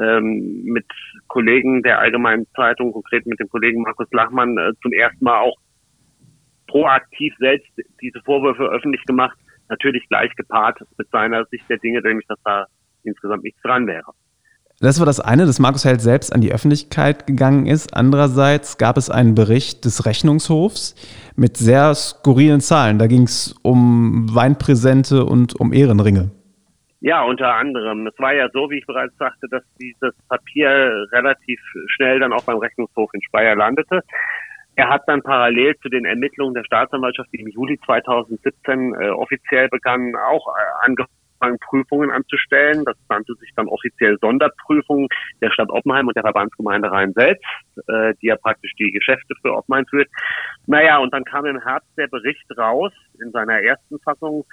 ähm, 0.00 0.62
mit 0.64 0.86
Kollegen 1.28 1.82
der 1.82 1.98
Allgemeinen 1.98 2.46
Zeitung, 2.56 2.92
konkret 2.92 3.26
mit 3.26 3.38
dem 3.40 3.50
Kollegen 3.50 3.82
Markus 3.82 4.08
Lachmann, 4.12 4.56
äh, 4.56 4.72
zum 4.80 4.92
ersten 4.92 5.22
Mal 5.22 5.38
auch 5.38 5.58
proaktiv 6.66 7.34
selbst 7.40 7.70
diese 8.00 8.22
Vorwürfe 8.22 8.64
öffentlich 8.64 9.04
gemacht, 9.04 9.36
natürlich 9.68 10.08
gleich 10.08 10.34
gepaart 10.34 10.80
mit 10.96 11.10
seiner 11.10 11.44
Sicht 11.46 11.68
der 11.68 11.76
Dinge, 11.76 12.00
nämlich 12.00 12.26
dass 12.26 12.40
da 12.42 12.64
insgesamt 13.02 13.44
nichts 13.44 13.60
dran 13.60 13.86
wäre. 13.86 14.12
Das 14.82 14.98
war 14.98 15.04
das 15.04 15.20
eine, 15.20 15.44
dass 15.44 15.58
Markus 15.58 15.84
Held 15.84 16.00
selbst 16.00 16.32
an 16.34 16.40
die 16.40 16.52
Öffentlichkeit 16.52 17.26
gegangen 17.26 17.66
ist. 17.66 17.94
Andererseits 17.94 18.78
gab 18.78 18.96
es 18.96 19.10
einen 19.10 19.34
Bericht 19.34 19.84
des 19.84 20.06
Rechnungshofs 20.06 20.94
mit 21.36 21.58
sehr 21.58 21.94
skurrilen 21.94 22.62
Zahlen. 22.62 22.98
Da 22.98 23.06
ging 23.06 23.24
es 23.24 23.54
um 23.62 24.34
Weinpräsente 24.34 25.26
und 25.26 25.60
um 25.60 25.74
Ehrenringe. 25.74 26.30
Ja, 27.00 27.22
unter 27.24 27.56
anderem. 27.56 28.06
Es 28.06 28.18
war 28.18 28.32
ja 28.32 28.48
so, 28.54 28.70
wie 28.70 28.78
ich 28.78 28.86
bereits 28.86 29.14
sagte, 29.18 29.48
dass 29.50 29.62
dieses 29.78 30.14
Papier 30.30 31.06
relativ 31.12 31.60
schnell 31.88 32.18
dann 32.18 32.32
auch 32.32 32.44
beim 32.44 32.56
Rechnungshof 32.56 33.10
in 33.12 33.20
Speyer 33.20 33.56
landete. 33.56 34.00
Er 34.76 34.88
hat 34.88 35.02
dann 35.06 35.20
parallel 35.20 35.76
zu 35.82 35.90
den 35.90 36.06
Ermittlungen 36.06 36.54
der 36.54 36.64
Staatsanwaltschaft, 36.64 37.28
die 37.34 37.40
im 37.40 37.48
Juli 37.48 37.78
2017 37.84 38.94
äh, 38.94 39.10
offiziell 39.10 39.68
begannen, 39.68 40.16
auch 40.16 40.46
äh, 40.48 40.86
angefangen 40.86 41.19
Prüfungen 41.40 42.10
anzustellen. 42.10 42.84
Das 42.84 42.96
nannte 43.08 43.34
sich 43.34 43.50
dann 43.56 43.68
offiziell 43.68 44.16
Sonderprüfungen 44.20 45.08
der 45.40 45.50
Stadt 45.50 45.70
Oppenheim 45.70 46.08
und 46.08 46.16
der 46.16 46.22
Verbandsgemeinde 46.22 46.90
Rhein 46.90 47.12
selbst, 47.12 47.44
äh, 47.88 48.14
die 48.20 48.26
ja 48.26 48.36
praktisch 48.36 48.72
die 48.78 48.90
Geschäfte 48.92 49.34
für 49.42 49.54
Oppenheim 49.54 49.86
führt. 49.86 50.08
Naja, 50.66 50.98
und 50.98 51.12
dann 51.12 51.24
kam 51.24 51.46
im 51.46 51.60
Herbst 51.60 51.90
der 51.96 52.08
Bericht 52.08 52.46
raus 52.56 52.92
in 53.20 53.30
seiner 53.32 53.60
ersten 53.60 53.98
Fassung 54.00 54.44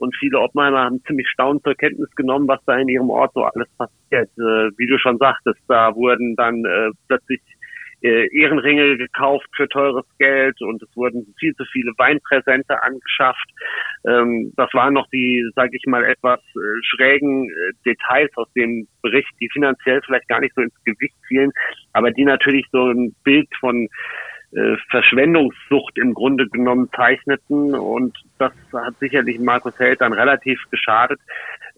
und 0.00 0.16
viele 0.16 0.40
Oppenheimer 0.40 0.84
haben 0.84 1.02
ziemlich 1.06 1.28
staunend 1.28 1.62
zur 1.62 1.74
Kenntnis 1.74 2.10
genommen, 2.16 2.48
was 2.48 2.60
da 2.64 2.76
in 2.78 2.88
ihrem 2.88 3.10
Ort 3.10 3.32
so 3.34 3.44
alles 3.44 3.68
passiert. 3.76 4.30
Äh, 4.38 4.70
wie 4.78 4.86
du 4.86 4.98
schon 4.98 5.18
sagtest, 5.18 5.60
da 5.68 5.94
wurden 5.94 6.34
dann 6.36 6.64
äh, 6.64 6.90
plötzlich 7.06 7.40
äh, 8.02 8.26
Ehrenringe 8.36 8.96
gekauft 8.96 9.48
für 9.54 9.68
teures 9.68 10.06
Geld 10.18 10.60
und 10.62 10.82
es 10.82 10.88
wurden 10.96 11.34
viel 11.38 11.54
zu 11.54 11.64
viele 11.66 11.92
Weinpräsente 11.98 12.82
angeschafft. 12.82 13.48
Ähm, 14.06 14.52
das 14.56 14.72
waren 14.72 14.94
noch 14.94 15.08
die, 15.12 15.44
sage 15.54 15.76
ich 15.76 15.84
mal, 15.86 16.04
etwas 16.04 16.40
äh, 16.40 16.60
schrägen 16.82 17.48
äh, 17.48 17.72
Details 17.84 18.30
aus 18.36 18.50
dem 18.54 18.86
Bericht, 19.02 19.30
die 19.40 19.48
finanziell 19.52 20.00
vielleicht 20.04 20.28
gar 20.28 20.40
nicht 20.40 20.54
so 20.54 20.62
ins 20.62 20.84
Gewicht 20.84 21.16
fielen, 21.28 21.52
aber 21.92 22.10
die 22.10 22.24
natürlich 22.24 22.66
so 22.72 22.90
ein 22.90 23.14
Bild 23.24 23.48
von 23.58 23.88
äh, 24.52 24.76
Verschwendungssucht 24.90 25.96
im 25.98 26.12
Grunde 26.12 26.48
genommen 26.48 26.88
zeichneten 26.96 27.74
und 27.74 28.18
das 28.38 28.52
hat 28.72 28.98
sicherlich 28.98 29.38
Markus 29.38 29.78
Held 29.78 30.00
dann 30.00 30.12
relativ 30.12 30.60
geschadet. 30.70 31.20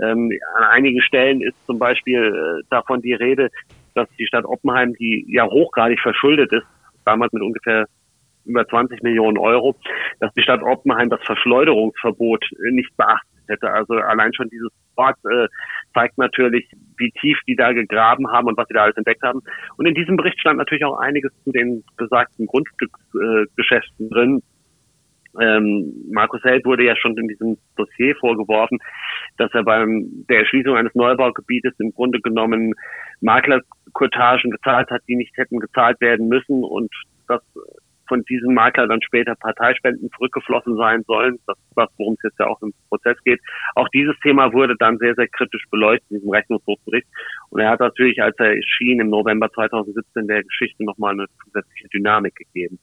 Ähm, 0.00 0.32
an 0.56 0.64
einigen 0.64 1.02
Stellen 1.02 1.42
ist 1.42 1.56
zum 1.66 1.78
Beispiel 1.78 2.22
äh, 2.22 2.64
davon 2.70 3.02
die 3.02 3.12
Rede, 3.12 3.50
dass 3.94 4.08
die 4.18 4.26
Stadt 4.26 4.44
Oppenheim, 4.44 4.94
die 4.94 5.24
ja 5.28 5.44
hochgradig 5.46 6.00
verschuldet 6.00 6.52
ist, 6.52 6.66
damals 7.04 7.32
mit 7.32 7.42
ungefähr 7.42 7.86
über 8.44 8.66
20 8.66 9.02
Millionen 9.02 9.38
Euro, 9.38 9.76
dass 10.20 10.32
die 10.34 10.42
Stadt 10.42 10.62
Oppenheim 10.62 11.10
das 11.10 11.20
Verschleuderungsverbot 11.24 12.44
nicht 12.70 12.96
beachtet 12.96 13.28
hätte. 13.48 13.70
Also 13.70 13.94
allein 13.94 14.34
schon 14.34 14.48
dieses 14.48 14.70
Wort 14.96 15.16
äh, 15.30 15.48
zeigt 15.94 16.18
natürlich, 16.18 16.68
wie 16.96 17.10
tief 17.20 17.38
die 17.46 17.56
da 17.56 17.72
gegraben 17.72 18.30
haben 18.30 18.48
und 18.48 18.56
was 18.56 18.68
sie 18.68 18.74
da 18.74 18.84
alles 18.84 18.96
entdeckt 18.96 19.22
haben. 19.22 19.40
Und 19.76 19.86
in 19.86 19.94
diesem 19.94 20.16
Bericht 20.16 20.38
stand 20.40 20.58
natürlich 20.58 20.84
auch 20.84 20.98
einiges 20.98 21.32
zu 21.44 21.52
den 21.52 21.84
besagten 21.96 22.46
Grundstücksgeschäften 22.46 24.06
äh, 24.06 24.10
drin. 24.10 24.42
Ähm, 25.40 25.94
Markus 26.10 26.42
Held 26.44 26.64
wurde 26.64 26.84
ja 26.84 26.96
schon 26.96 27.16
in 27.16 27.28
diesem 27.28 27.58
Dossier 27.76 28.14
vorgeworfen, 28.16 28.78
dass 29.38 29.52
er 29.54 29.62
beim 29.62 30.26
der 30.28 30.40
Erschließung 30.40 30.76
eines 30.76 30.94
Neubaugebietes 30.94 31.72
im 31.78 31.92
Grunde 31.92 32.20
genommen 32.20 32.74
Maklerkurtagen 33.20 34.50
gezahlt 34.50 34.90
hat, 34.90 35.02
die 35.08 35.16
nicht 35.16 35.36
hätten 35.36 35.58
gezahlt 35.58 36.00
werden 36.00 36.28
müssen 36.28 36.64
und 36.64 36.90
dass 37.28 37.42
von 38.08 38.22
diesem 38.24 38.52
Makler 38.52 38.86
dann 38.88 39.00
später 39.00 39.34
Parteispenden 39.36 40.10
zurückgeflossen 40.10 40.76
sein 40.76 41.02
sollen. 41.06 41.38
Das 41.46 41.56
ist 41.56 41.72
das, 41.76 41.88
worum 41.96 42.12
es 42.14 42.22
jetzt 42.24 42.38
ja 42.38 42.46
auch 42.46 42.60
im 42.60 42.74
Prozess 42.90 43.16
geht. 43.24 43.40
Auch 43.74 43.88
dieses 43.88 44.14
Thema 44.22 44.52
wurde 44.52 44.76
dann 44.78 44.98
sehr, 44.98 45.14
sehr 45.14 45.28
kritisch 45.28 45.64
beleuchtet 45.70 46.10
in 46.10 46.16
diesem 46.18 46.30
Rechnungshofbericht. 46.30 47.06
Und 47.48 47.60
er 47.60 47.70
hat 47.70 47.80
natürlich, 47.80 48.22
als 48.22 48.36
er 48.38 48.54
erschien 48.54 49.00
im 49.00 49.08
November 49.08 49.50
2017, 49.52 50.26
der 50.26 50.42
Geschichte 50.42 50.84
nochmal 50.84 51.12
eine 51.12 51.26
zusätzliche 51.42 51.88
Dynamik 51.88 52.34
gegeben. 52.34 52.78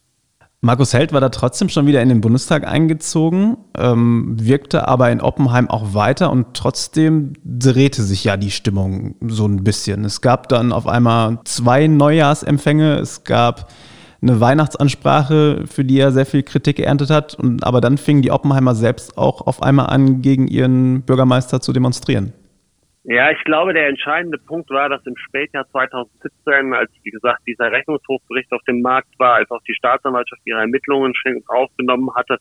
Markus 0.62 0.94
Held 0.94 1.14
war 1.14 1.22
da 1.22 1.30
trotzdem 1.30 1.70
schon 1.70 1.88
wieder 1.88 2.02
in 2.02 2.10
den 2.10 2.20
Bundestag 2.20 2.68
eingezogen, 2.68 3.56
ähm, 3.78 4.36
wirkte 4.38 4.90
aber 4.90 5.10
in 5.10 5.22
Oppenheim 5.22 5.70
auch 5.70 5.94
weiter 5.94 6.32
und 6.32 6.48
trotzdem 6.54 7.32
drehte 7.46 8.04
sich 8.04 8.26
ja 8.26 8.36
die 8.36 8.52
Stimmung 8.52 9.16
so 9.22 9.48
ein 9.48 9.64
bisschen. 9.64 10.04
Es 10.04 10.20
gab 10.20 10.50
dann 10.50 10.74
auf 10.74 10.86
einmal 10.86 11.40
zwei 11.46 11.88
Neujahrsempfänge, 11.88 12.96
es 12.96 13.24
gab 13.24 13.72
eine 14.22 14.42
Weihnachtsansprache, 14.42 15.64
für 15.66 15.86
die 15.86 15.98
er 15.98 16.12
sehr 16.12 16.26
viel 16.26 16.44
Kritik 16.44 16.76
geerntet 16.76 17.10
hat, 17.10 17.36
und, 17.36 17.64
aber 17.64 17.80
dann 17.80 17.98
fingen 17.98 18.22
die 18.22 18.32
Oppenheimer 18.32 18.76
selbst 18.76 19.18
auch 19.18 19.48
auf 19.48 19.64
einmal 19.64 19.86
an, 19.88 20.22
gegen 20.22 20.50
ihren 20.50 21.04
Bürgermeister 21.04 21.62
zu 21.62 21.72
demonstrieren. 21.72 22.34
Ja, 23.12 23.32
ich 23.32 23.44
glaube, 23.44 23.74
der 23.74 23.88
entscheidende 23.88 24.38
Punkt 24.38 24.70
war, 24.70 24.88
dass 24.88 25.04
im 25.08 25.18
Spätjahr 25.18 25.68
2017, 25.72 26.76
als 26.76 26.92
wie 27.02 27.10
gesagt 27.10 27.42
dieser 27.48 27.72
Rechnungshofbericht 27.72 28.52
auf 28.52 28.62
dem 28.68 28.84
Markt 28.84 29.18
war, 29.18 29.34
als 29.34 29.50
auch 29.50 29.64
die 29.68 29.74
Staatsanwaltschaft 29.74 30.44
ihre 30.46 30.60
Ermittlungen 30.60 31.12
aufgenommen 31.48 32.14
hatte, 32.14 32.38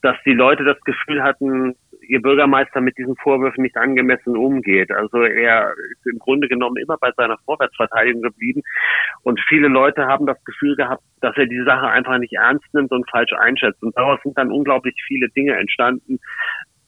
dass 0.00 0.16
die 0.24 0.32
Leute 0.32 0.64
das 0.64 0.80
Gefühl 0.86 1.22
hatten, 1.22 1.74
ihr 2.00 2.22
Bürgermeister 2.22 2.80
mit 2.80 2.96
diesen 2.96 3.14
Vorwürfen 3.16 3.62
nicht 3.62 3.76
angemessen 3.76 4.38
umgeht. 4.38 4.90
Also 4.90 5.22
er 5.22 5.74
ist 5.90 6.06
im 6.06 6.18
Grunde 6.18 6.48
genommen 6.48 6.78
immer 6.78 6.96
bei 6.96 7.12
seiner 7.18 7.36
Vorwärtsverteidigung 7.44 8.22
geblieben 8.22 8.62
und 9.22 9.38
viele 9.48 9.68
Leute 9.68 10.06
haben 10.06 10.24
das 10.24 10.42
Gefühl 10.46 10.76
gehabt, 10.76 11.02
dass 11.20 11.36
er 11.36 11.44
die 11.44 11.62
Sache 11.62 11.88
einfach 11.88 12.16
nicht 12.16 12.32
ernst 12.32 12.72
nimmt 12.72 12.90
und 12.90 13.10
falsch 13.10 13.34
einschätzt. 13.34 13.82
Und 13.82 13.94
daraus 13.98 14.18
sind 14.22 14.38
dann 14.38 14.50
unglaublich 14.50 14.94
viele 15.06 15.28
Dinge 15.28 15.58
entstanden, 15.58 16.20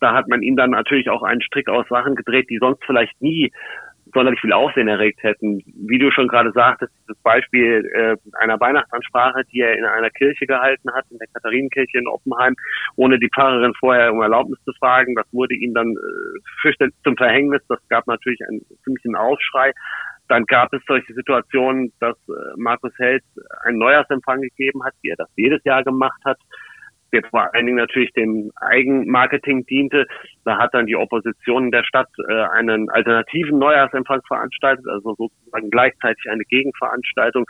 da 0.00 0.14
hat 0.14 0.28
man 0.28 0.42
ihm 0.42 0.56
dann 0.56 0.70
natürlich 0.70 1.10
auch 1.10 1.22
einen 1.22 1.42
Strick 1.42 1.68
aus 1.68 1.86
Sachen 1.88 2.14
gedreht, 2.14 2.48
die 2.50 2.58
sonst 2.58 2.84
vielleicht 2.84 3.20
nie 3.20 3.52
sonderlich 4.14 4.40
viel 4.40 4.52
Aufsehen 4.52 4.88
erregt 4.88 5.22
hätten. 5.22 5.62
Wie 5.74 5.98
du 5.98 6.10
schon 6.10 6.28
gerade 6.28 6.52
sagtest, 6.52 6.92
das 7.08 7.16
Beispiel 7.18 7.84
äh, 7.94 8.16
einer 8.38 8.58
Weihnachtsansprache, 8.60 9.42
die 9.52 9.60
er 9.60 9.76
in 9.76 9.84
einer 9.84 10.10
Kirche 10.10 10.46
gehalten 10.46 10.92
hat, 10.92 11.04
in 11.10 11.18
der 11.18 11.26
Katharinenkirche 11.28 11.98
in 11.98 12.06
Oppenheim, 12.06 12.54
ohne 12.96 13.18
die 13.18 13.28
Pfarrerin 13.34 13.74
vorher 13.78 14.12
um 14.12 14.22
Erlaubnis 14.22 14.58
zu 14.64 14.72
fragen. 14.78 15.14
Das 15.14 15.26
wurde 15.32 15.54
ihm 15.54 15.74
dann 15.74 15.90
äh, 15.90 16.40
fürchterlich 16.62 16.94
zum 17.04 17.16
Verhängnis. 17.16 17.62
Das 17.68 17.80
gab 17.88 18.06
natürlich 18.06 18.40
einen 18.48 18.64
ziemlichen 18.84 19.16
Aufschrei. 19.16 19.72
Dann 20.28 20.44
gab 20.46 20.72
es 20.72 20.82
solche 20.86 21.12
Situationen, 21.12 21.92
dass 22.00 22.16
äh, 22.28 22.32
Markus 22.56 22.92
Held 22.98 23.22
einen 23.64 23.78
Neujahrsempfang 23.78 24.40
gegeben 24.40 24.84
hat, 24.84 24.94
wie 25.02 25.10
er 25.10 25.16
das 25.16 25.28
jedes 25.36 25.62
Jahr 25.64 25.84
gemacht 25.84 26.20
hat 26.24 26.38
der 27.16 27.28
vor 27.30 27.54
allen 27.54 27.66
Dingen 27.66 27.78
natürlich 27.78 28.12
dem 28.12 28.50
Eigenmarketing 28.56 29.64
diente. 29.66 30.06
Da 30.44 30.58
hat 30.58 30.75
dann 30.75 30.87
die 30.87 30.96
Opposition 30.96 31.66
in 31.66 31.70
der 31.70 31.85
Stadt 31.85 32.08
äh, 32.28 32.42
einen 32.52 32.90
alternativen 32.90 33.58
Neujahrsempfang 33.58 34.20
veranstaltet, 34.26 34.87
also 34.88 35.14
sozusagen 35.14 35.70
gleichzeitig 35.70 36.25
eine 36.30 36.44
Gegenveranstaltung. 36.44 37.44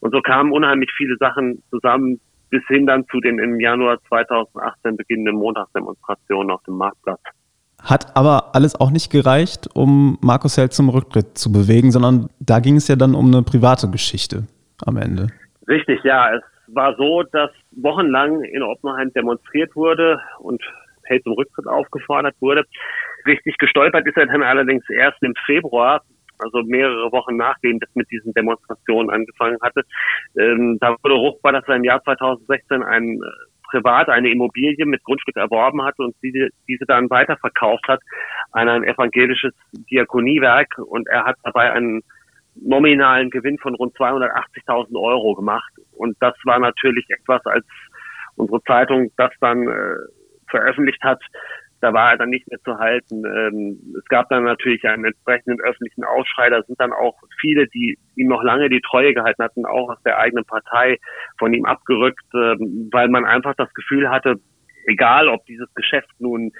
Und 0.00 0.12
so 0.12 0.20
kamen 0.20 0.52
unheimlich 0.52 0.90
viele 0.96 1.16
Sachen 1.18 1.62
zusammen, 1.70 2.20
bis 2.48 2.62
hin 2.66 2.86
dann 2.86 3.06
zu 3.08 3.20
den 3.20 3.38
im 3.38 3.60
Januar 3.60 3.98
2018 4.08 4.96
beginnenden 4.96 5.36
Montagsdemonstrationen 5.36 6.50
auf 6.50 6.62
dem 6.64 6.74
Marktplatz. 6.74 7.20
Hat 7.82 8.14
aber 8.16 8.54
alles 8.54 8.78
auch 8.78 8.90
nicht 8.90 9.10
gereicht, 9.10 9.68
um 9.74 10.18
Markus 10.20 10.58
Held 10.58 10.72
zum 10.72 10.90
Rücktritt 10.90 11.38
zu 11.38 11.52
bewegen, 11.52 11.92
sondern 11.92 12.28
da 12.38 12.60
ging 12.60 12.76
es 12.76 12.88
ja 12.88 12.96
dann 12.96 13.14
um 13.14 13.26
eine 13.26 13.42
private 13.42 13.88
Geschichte 13.90 14.44
am 14.84 14.96
Ende. 14.96 15.28
Richtig, 15.66 16.02
ja. 16.04 16.34
Es 16.34 16.42
war 16.74 16.94
so, 16.96 17.22
dass 17.22 17.50
wochenlang 17.72 18.42
in 18.42 18.62
Oppenheim 18.62 19.12
demonstriert 19.12 19.74
wurde 19.76 20.20
und 20.38 20.62
Held 21.04 21.24
zum 21.24 21.32
Rücktritt 21.32 21.66
aufgefordert 21.66 22.36
wurde. 22.40 22.64
Richtig 23.26 23.58
gestolpert 23.58 24.06
ist 24.06 24.16
er 24.16 24.26
dann 24.26 24.42
allerdings 24.42 24.88
erst 24.88 25.22
im 25.22 25.34
Februar, 25.44 26.02
also 26.38 26.62
mehrere 26.62 27.10
Wochen 27.12 27.36
nachdem 27.36 27.80
das 27.80 27.90
mit 27.94 28.10
diesen 28.10 28.32
Demonstrationen 28.32 29.10
angefangen 29.10 29.58
hatte. 29.60 29.82
Ähm, 30.38 30.78
da 30.80 30.96
wurde 31.02 31.14
ruchbar, 31.14 31.52
dass 31.52 31.66
er 31.66 31.76
im 31.76 31.84
Jahr 31.84 32.02
2016 32.02 32.82
ein 32.82 33.20
äh, 33.22 33.50
privat 33.70 34.08
eine 34.08 34.30
Immobilie 34.30 34.84
mit 34.86 35.02
Grundstück 35.04 35.36
erworben 35.36 35.82
hatte 35.84 36.02
und 36.02 36.14
diese, 36.22 36.48
diese 36.68 36.84
dann 36.86 37.08
weiterverkauft 37.08 37.86
hat 37.88 38.00
an 38.52 38.68
ein 38.68 38.84
evangelisches 38.84 39.52
Diakoniewerk 39.90 40.78
und 40.78 41.08
er 41.08 41.24
hat 41.24 41.36
dabei 41.44 41.72
einen 41.72 42.02
nominalen 42.54 43.30
Gewinn 43.30 43.58
von 43.58 43.74
rund 43.74 43.94
280.000 43.96 45.00
Euro 45.00 45.34
gemacht. 45.34 45.72
Und 45.92 46.16
das 46.20 46.34
war 46.44 46.58
natürlich 46.58 47.06
etwas, 47.10 47.44
als 47.46 47.64
unsere 48.36 48.62
Zeitung 48.64 49.10
das 49.16 49.32
dann 49.40 49.68
äh, 49.68 49.94
veröffentlicht 50.48 51.02
hat, 51.02 51.20
da 51.80 51.94
war 51.94 52.12
er 52.12 52.18
dann 52.18 52.28
nicht 52.28 52.46
mehr 52.48 52.60
zu 52.60 52.78
halten. 52.78 53.24
Ähm, 53.24 53.94
es 53.98 54.04
gab 54.06 54.28
dann 54.28 54.44
natürlich 54.44 54.84
einen 54.84 55.06
entsprechenden 55.06 55.60
öffentlichen 55.60 56.04
Ausschrei. 56.04 56.50
Da 56.50 56.62
sind 56.62 56.78
dann 56.78 56.92
auch 56.92 57.16
viele, 57.40 57.66
die 57.68 57.98
ihm 58.16 58.28
noch 58.28 58.42
lange 58.42 58.68
die 58.68 58.82
Treue 58.82 59.14
gehalten 59.14 59.42
hatten, 59.42 59.64
auch 59.64 59.90
aus 59.90 60.02
der 60.04 60.18
eigenen 60.18 60.44
Partei 60.44 60.98
von 61.38 61.54
ihm 61.54 61.64
abgerückt, 61.64 62.24
ähm, 62.34 62.90
weil 62.92 63.08
man 63.08 63.24
einfach 63.24 63.54
das 63.56 63.72
Gefühl 63.72 64.10
hatte, 64.10 64.36
egal 64.86 65.28
ob 65.28 65.44
dieses 65.46 65.72
Geschäft 65.74 66.10
nun 66.18 66.52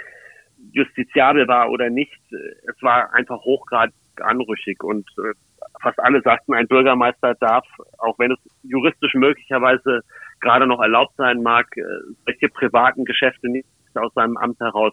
justiziabel 0.72 1.46
war 1.48 1.70
oder 1.70 1.90
nicht, 1.90 2.20
äh, 2.32 2.70
es 2.70 2.82
war 2.82 3.12
einfach 3.12 3.40
hochgradig 3.40 3.94
anrüchig 4.22 4.82
und 4.82 5.06
äh, 5.18 5.34
fast 5.80 5.98
alle 6.00 6.20
sagten, 6.22 6.54
ein 6.54 6.68
Bürgermeister 6.68 7.34
darf, 7.34 7.66
auch 7.98 8.18
wenn 8.18 8.32
es 8.32 8.38
juristisch 8.62 9.14
möglicherweise 9.14 10.00
gerade 10.40 10.66
noch 10.66 10.80
erlaubt 10.80 11.14
sein 11.16 11.42
mag, 11.42 11.66
äh, 11.76 11.82
solche 12.24 12.48
privaten 12.48 13.04
Geschäfte 13.04 13.48
nicht 13.48 13.66
aus 13.94 14.12
seinem 14.14 14.36
Amt 14.36 14.58
heraus 14.60 14.92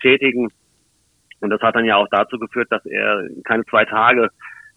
tätigen. 0.00 0.48
Und 1.40 1.50
das 1.50 1.60
hat 1.60 1.74
dann 1.76 1.84
ja 1.84 1.96
auch 1.96 2.08
dazu 2.10 2.38
geführt, 2.38 2.68
dass 2.70 2.84
er 2.86 3.28
keine 3.44 3.64
zwei 3.66 3.84
Tage 3.84 4.28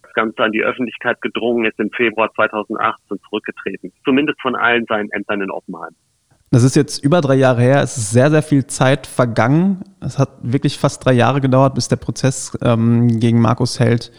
das 0.02 0.12
Ganze 0.14 0.42
an 0.42 0.52
die 0.52 0.62
Öffentlichkeit 0.62 1.20
gedrungen 1.20 1.64
ist, 1.64 1.78
im 1.78 1.90
Februar 1.90 2.32
2018 2.34 3.18
zurückgetreten. 3.28 3.92
Zumindest 4.04 4.40
von 4.40 4.56
allen 4.56 4.84
seinen 4.88 5.10
Ämtern 5.10 5.42
in 5.42 5.50
Oppenheim. 5.50 5.94
Das 6.50 6.62
ist 6.62 6.76
jetzt 6.76 7.04
über 7.04 7.20
drei 7.20 7.34
Jahre 7.34 7.60
her. 7.60 7.82
Es 7.82 7.96
ist 7.96 8.12
sehr, 8.12 8.30
sehr 8.30 8.42
viel 8.42 8.66
Zeit 8.66 9.06
vergangen. 9.06 9.82
Es 10.00 10.18
hat 10.18 10.30
wirklich 10.42 10.78
fast 10.78 11.04
drei 11.04 11.12
Jahre 11.12 11.40
gedauert, 11.40 11.74
bis 11.74 11.88
der 11.88 11.96
Prozess 11.96 12.56
ähm, 12.62 13.18
gegen 13.18 13.40
Markus 13.40 13.80
Held 13.80 14.12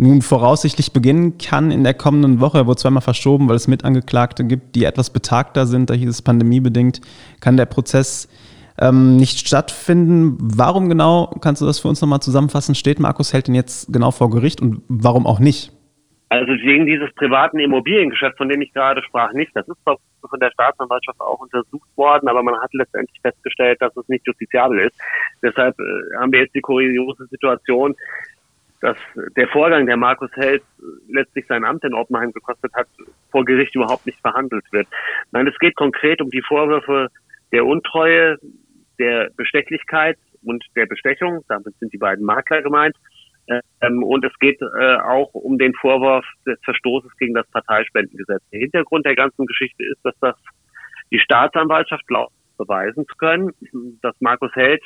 nun 0.00 0.22
voraussichtlich 0.22 0.92
beginnen 0.92 1.36
kann 1.38 1.70
in 1.70 1.84
der 1.84 1.94
kommenden 1.94 2.40
Woche. 2.40 2.58
Er 2.58 2.66
wurde 2.66 2.78
zweimal 2.78 3.02
verschoben, 3.02 3.48
weil 3.48 3.56
es 3.56 3.68
Mitangeklagte 3.68 4.44
gibt, 4.44 4.74
die 4.74 4.84
etwas 4.84 5.10
betagter 5.10 5.66
sind. 5.66 5.90
Da 5.90 5.94
hieß 5.94 6.08
es 6.08 6.22
pandemiebedingt, 6.22 7.00
kann 7.40 7.58
der 7.58 7.66
Prozess 7.66 8.28
ähm, 8.80 9.16
nicht 9.16 9.46
stattfinden. 9.46 10.38
Warum 10.40 10.88
genau, 10.88 11.26
kannst 11.42 11.60
du 11.60 11.66
das 11.66 11.80
für 11.80 11.88
uns 11.88 12.00
nochmal 12.00 12.20
zusammenfassen, 12.20 12.74
steht 12.74 12.98
Markus 12.98 13.34
Held 13.34 13.48
denn 13.48 13.54
jetzt 13.54 13.92
genau 13.92 14.10
vor 14.10 14.30
Gericht 14.30 14.62
und 14.62 14.82
warum 14.88 15.26
auch 15.26 15.38
nicht? 15.38 15.70
Also 16.30 16.52
wegen 16.52 16.86
dieses 16.86 17.12
privaten 17.16 17.58
Immobiliengeschäfts, 17.58 18.38
von 18.38 18.48
dem 18.48 18.62
ich 18.62 18.72
gerade 18.72 19.02
sprach, 19.02 19.32
nicht. 19.32 19.50
Das 19.54 19.66
ist 19.66 19.76
von 19.84 19.98
der 20.38 20.52
Staatsanwaltschaft 20.52 21.20
auch 21.20 21.40
untersucht 21.40 21.88
worden, 21.96 22.28
aber 22.28 22.42
man 22.44 22.54
hat 22.60 22.72
letztendlich 22.72 23.20
festgestellt, 23.20 23.82
dass 23.82 23.96
es 23.96 24.08
nicht 24.08 24.24
justiziabel 24.26 24.78
ist. 24.78 25.00
Deshalb 25.42 25.76
äh, 25.80 26.16
haben 26.18 26.30
wir 26.30 26.40
jetzt 26.40 26.54
die 26.54 26.60
kuriose 26.60 27.26
Situation, 27.26 27.96
dass 28.80 28.96
der 29.36 29.48
Vorgang, 29.48 29.86
der 29.86 29.96
Markus 29.96 30.30
Held 30.34 30.62
letztlich 31.08 31.46
sein 31.46 31.64
Amt 31.64 31.84
in 31.84 31.94
Oppenheim 31.94 32.32
gekostet 32.32 32.72
hat, 32.74 32.88
vor 33.30 33.44
Gericht 33.44 33.74
überhaupt 33.74 34.06
nicht 34.06 34.20
verhandelt 34.20 34.64
wird. 34.72 34.88
Nein, 35.32 35.46
es 35.46 35.58
geht 35.58 35.76
konkret 35.76 36.22
um 36.22 36.30
die 36.30 36.42
Vorwürfe 36.42 37.08
der 37.52 37.66
Untreue, 37.66 38.38
der 38.98 39.30
Bestechlichkeit 39.36 40.18
und 40.42 40.64
der 40.76 40.86
Bestechung. 40.86 41.44
Damit 41.48 41.74
sind 41.78 41.92
die 41.92 41.98
beiden 41.98 42.24
Makler 42.24 42.62
gemeint. 42.62 42.96
Ähm, 43.80 44.02
und 44.02 44.24
es 44.24 44.32
geht 44.38 44.60
äh, 44.62 44.96
auch 44.96 45.34
um 45.34 45.58
den 45.58 45.74
Vorwurf 45.74 46.24
des 46.46 46.58
Verstoßes 46.64 47.10
gegen 47.18 47.34
das 47.34 47.46
Parteispendengesetz. 47.50 48.42
Der 48.52 48.60
Hintergrund 48.60 49.04
der 49.04 49.16
ganzen 49.16 49.46
Geschichte 49.46 49.82
ist, 49.84 49.98
dass 50.04 50.14
das 50.20 50.36
die 51.10 51.18
Staatsanwaltschaft 51.18 52.06
glaubt, 52.06 52.32
beweisen 52.56 53.06
zu 53.06 53.16
können, 53.16 53.52
dass 54.02 54.14
Markus 54.20 54.54
Held 54.54 54.82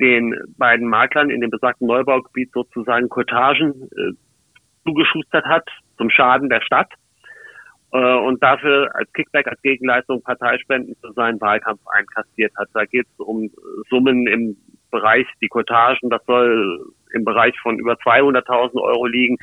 den 0.00 0.34
beiden 0.58 0.88
Maklern 0.88 1.30
in 1.30 1.40
dem 1.40 1.50
besagten 1.50 1.86
Neubaugebiet 1.86 2.50
sozusagen 2.52 3.08
Cottagen 3.08 3.88
äh, 3.96 4.12
zugeschustert 4.84 5.44
hat 5.44 5.68
zum 5.96 6.10
Schaden 6.10 6.48
der 6.48 6.60
Stadt 6.60 6.92
äh, 7.92 8.16
und 8.16 8.42
dafür 8.42 8.90
als 8.94 9.12
Kickback, 9.12 9.46
als 9.46 9.60
Gegenleistung 9.62 10.22
Parteispenden 10.22 10.96
für 11.00 11.12
seinen 11.12 11.40
Wahlkampf 11.40 11.80
einkassiert 11.92 12.52
hat. 12.56 12.68
Da 12.74 12.84
geht 12.84 13.06
es 13.06 13.20
um 13.20 13.50
Summen 13.88 14.26
im 14.26 14.56
Bereich, 14.90 15.26
die 15.40 15.48
Cottagen, 15.48 16.10
das 16.10 16.24
soll 16.26 16.92
im 17.12 17.24
Bereich 17.24 17.58
von 17.60 17.78
über 17.78 17.94
200.000 17.94 18.80
Euro 18.80 19.06
liegen 19.06 19.38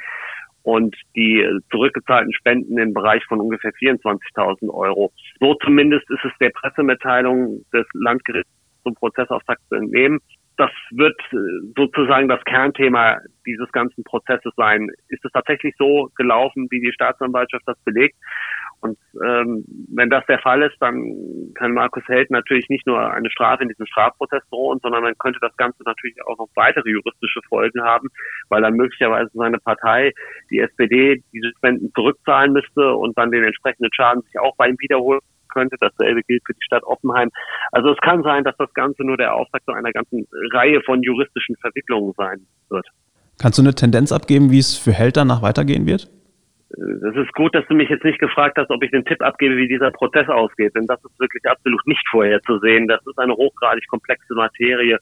und 0.63 0.95
die 1.15 1.45
zurückgezahlten 1.71 2.33
Spenden 2.33 2.77
im 2.77 2.93
Bereich 2.93 3.23
von 3.25 3.39
ungefähr 3.39 3.71
24.000 3.71 4.69
Euro. 4.69 5.11
So 5.39 5.55
zumindest 5.55 6.09
ist 6.09 6.23
es 6.23 6.31
der 6.39 6.51
Pressemitteilung 6.51 7.65
des 7.73 7.85
Landgerichts 7.93 8.51
zum 8.83 8.95
Prozessauftakt 8.95 9.61
zu 9.69 9.75
entnehmen. 9.75 10.19
Das 10.61 10.69
wird 10.91 11.19
äh, 11.33 11.37
sozusagen 11.75 12.29
das 12.29 12.43
Kernthema 12.43 13.17
dieses 13.47 13.71
ganzen 13.71 14.03
Prozesses 14.03 14.53
sein. 14.55 14.89
Ist 15.07 15.25
es 15.25 15.31
tatsächlich 15.31 15.73
so 15.79 16.11
gelaufen, 16.15 16.67
wie 16.69 16.79
die 16.79 16.93
Staatsanwaltschaft 16.93 17.63
das 17.65 17.79
belegt? 17.83 18.15
Und 18.81 18.95
ähm, 19.25 19.65
wenn 19.91 20.11
das 20.11 20.23
der 20.27 20.37
Fall 20.37 20.61
ist, 20.61 20.75
dann 20.79 21.51
kann 21.55 21.73
Markus 21.73 22.03
Held 22.07 22.29
natürlich 22.29 22.69
nicht 22.69 22.85
nur 22.85 23.11
eine 23.11 23.31
Strafe 23.31 23.63
in 23.63 23.69
diesem 23.69 23.87
Strafprozess 23.87 24.43
drohen, 24.51 24.77
sondern 24.83 25.03
dann 25.03 25.17
könnte 25.17 25.39
das 25.41 25.57
Ganze 25.57 25.81
natürlich 25.83 26.17
auch 26.27 26.37
noch 26.37 26.49
weitere 26.53 26.91
juristische 26.91 27.41
Folgen 27.49 27.81
haben, 27.81 28.09
weil 28.49 28.61
dann 28.61 28.75
möglicherweise 28.75 29.31
seine 29.33 29.57
Partei, 29.57 30.11
die 30.51 30.59
SPD, 30.59 31.23
diese 31.33 31.49
Spenden 31.57 31.91
zurückzahlen 31.95 32.53
müsste 32.53 32.93
und 32.93 33.17
dann 33.17 33.31
den 33.31 33.45
entsprechenden 33.45 33.89
Schaden 33.95 34.21
sich 34.21 34.39
auch 34.39 34.55
bei 34.57 34.67
ihm 34.67 34.77
wiederholen 34.77 35.21
könnte. 35.51 35.75
Dasselbe 35.79 36.21
gilt 36.23 36.41
für 36.45 36.53
die 36.53 36.63
Stadt 36.63 36.83
Oppenheim. 36.83 37.29
Also 37.71 37.91
es 37.91 37.97
kann 37.99 38.23
sein, 38.23 38.43
dass 38.43 38.55
das 38.57 38.73
Ganze 38.73 39.03
nur 39.03 39.17
der 39.17 39.35
Auftakt 39.35 39.65
zu 39.65 39.71
einer 39.71 39.91
ganzen 39.91 40.27
Reihe 40.53 40.81
von 40.81 41.03
juristischen 41.03 41.55
Verwicklungen 41.57 42.13
sein 42.17 42.45
wird. 42.69 42.87
Kannst 43.39 43.57
du 43.57 43.63
eine 43.63 43.75
Tendenz 43.75 44.11
abgeben, 44.11 44.51
wie 44.51 44.59
es 44.59 44.77
für 44.77 44.91
Held 44.91 45.17
danach 45.17 45.41
weitergehen 45.41 45.85
wird? 45.85 46.09
Es 46.69 47.15
ist 47.15 47.33
gut, 47.33 47.53
dass 47.53 47.65
du 47.67 47.73
mich 47.73 47.89
jetzt 47.89 48.05
nicht 48.05 48.19
gefragt 48.19 48.57
hast, 48.57 48.69
ob 48.69 48.81
ich 48.83 48.91
den 48.91 49.03
Tipp 49.03 49.21
abgebe, 49.21 49.57
wie 49.57 49.67
dieser 49.67 49.91
Prozess 49.91 50.29
ausgeht, 50.29 50.73
denn 50.75 50.85
das 50.87 51.03
ist 51.03 51.19
wirklich 51.19 51.43
absolut 51.45 51.85
nicht 51.85 52.07
vorherzusehen. 52.09 52.87
Das 52.87 53.05
ist 53.05 53.17
eine 53.19 53.33
hochgradig 53.33 53.85
komplexe 53.87 54.33
Materie. 54.35 54.97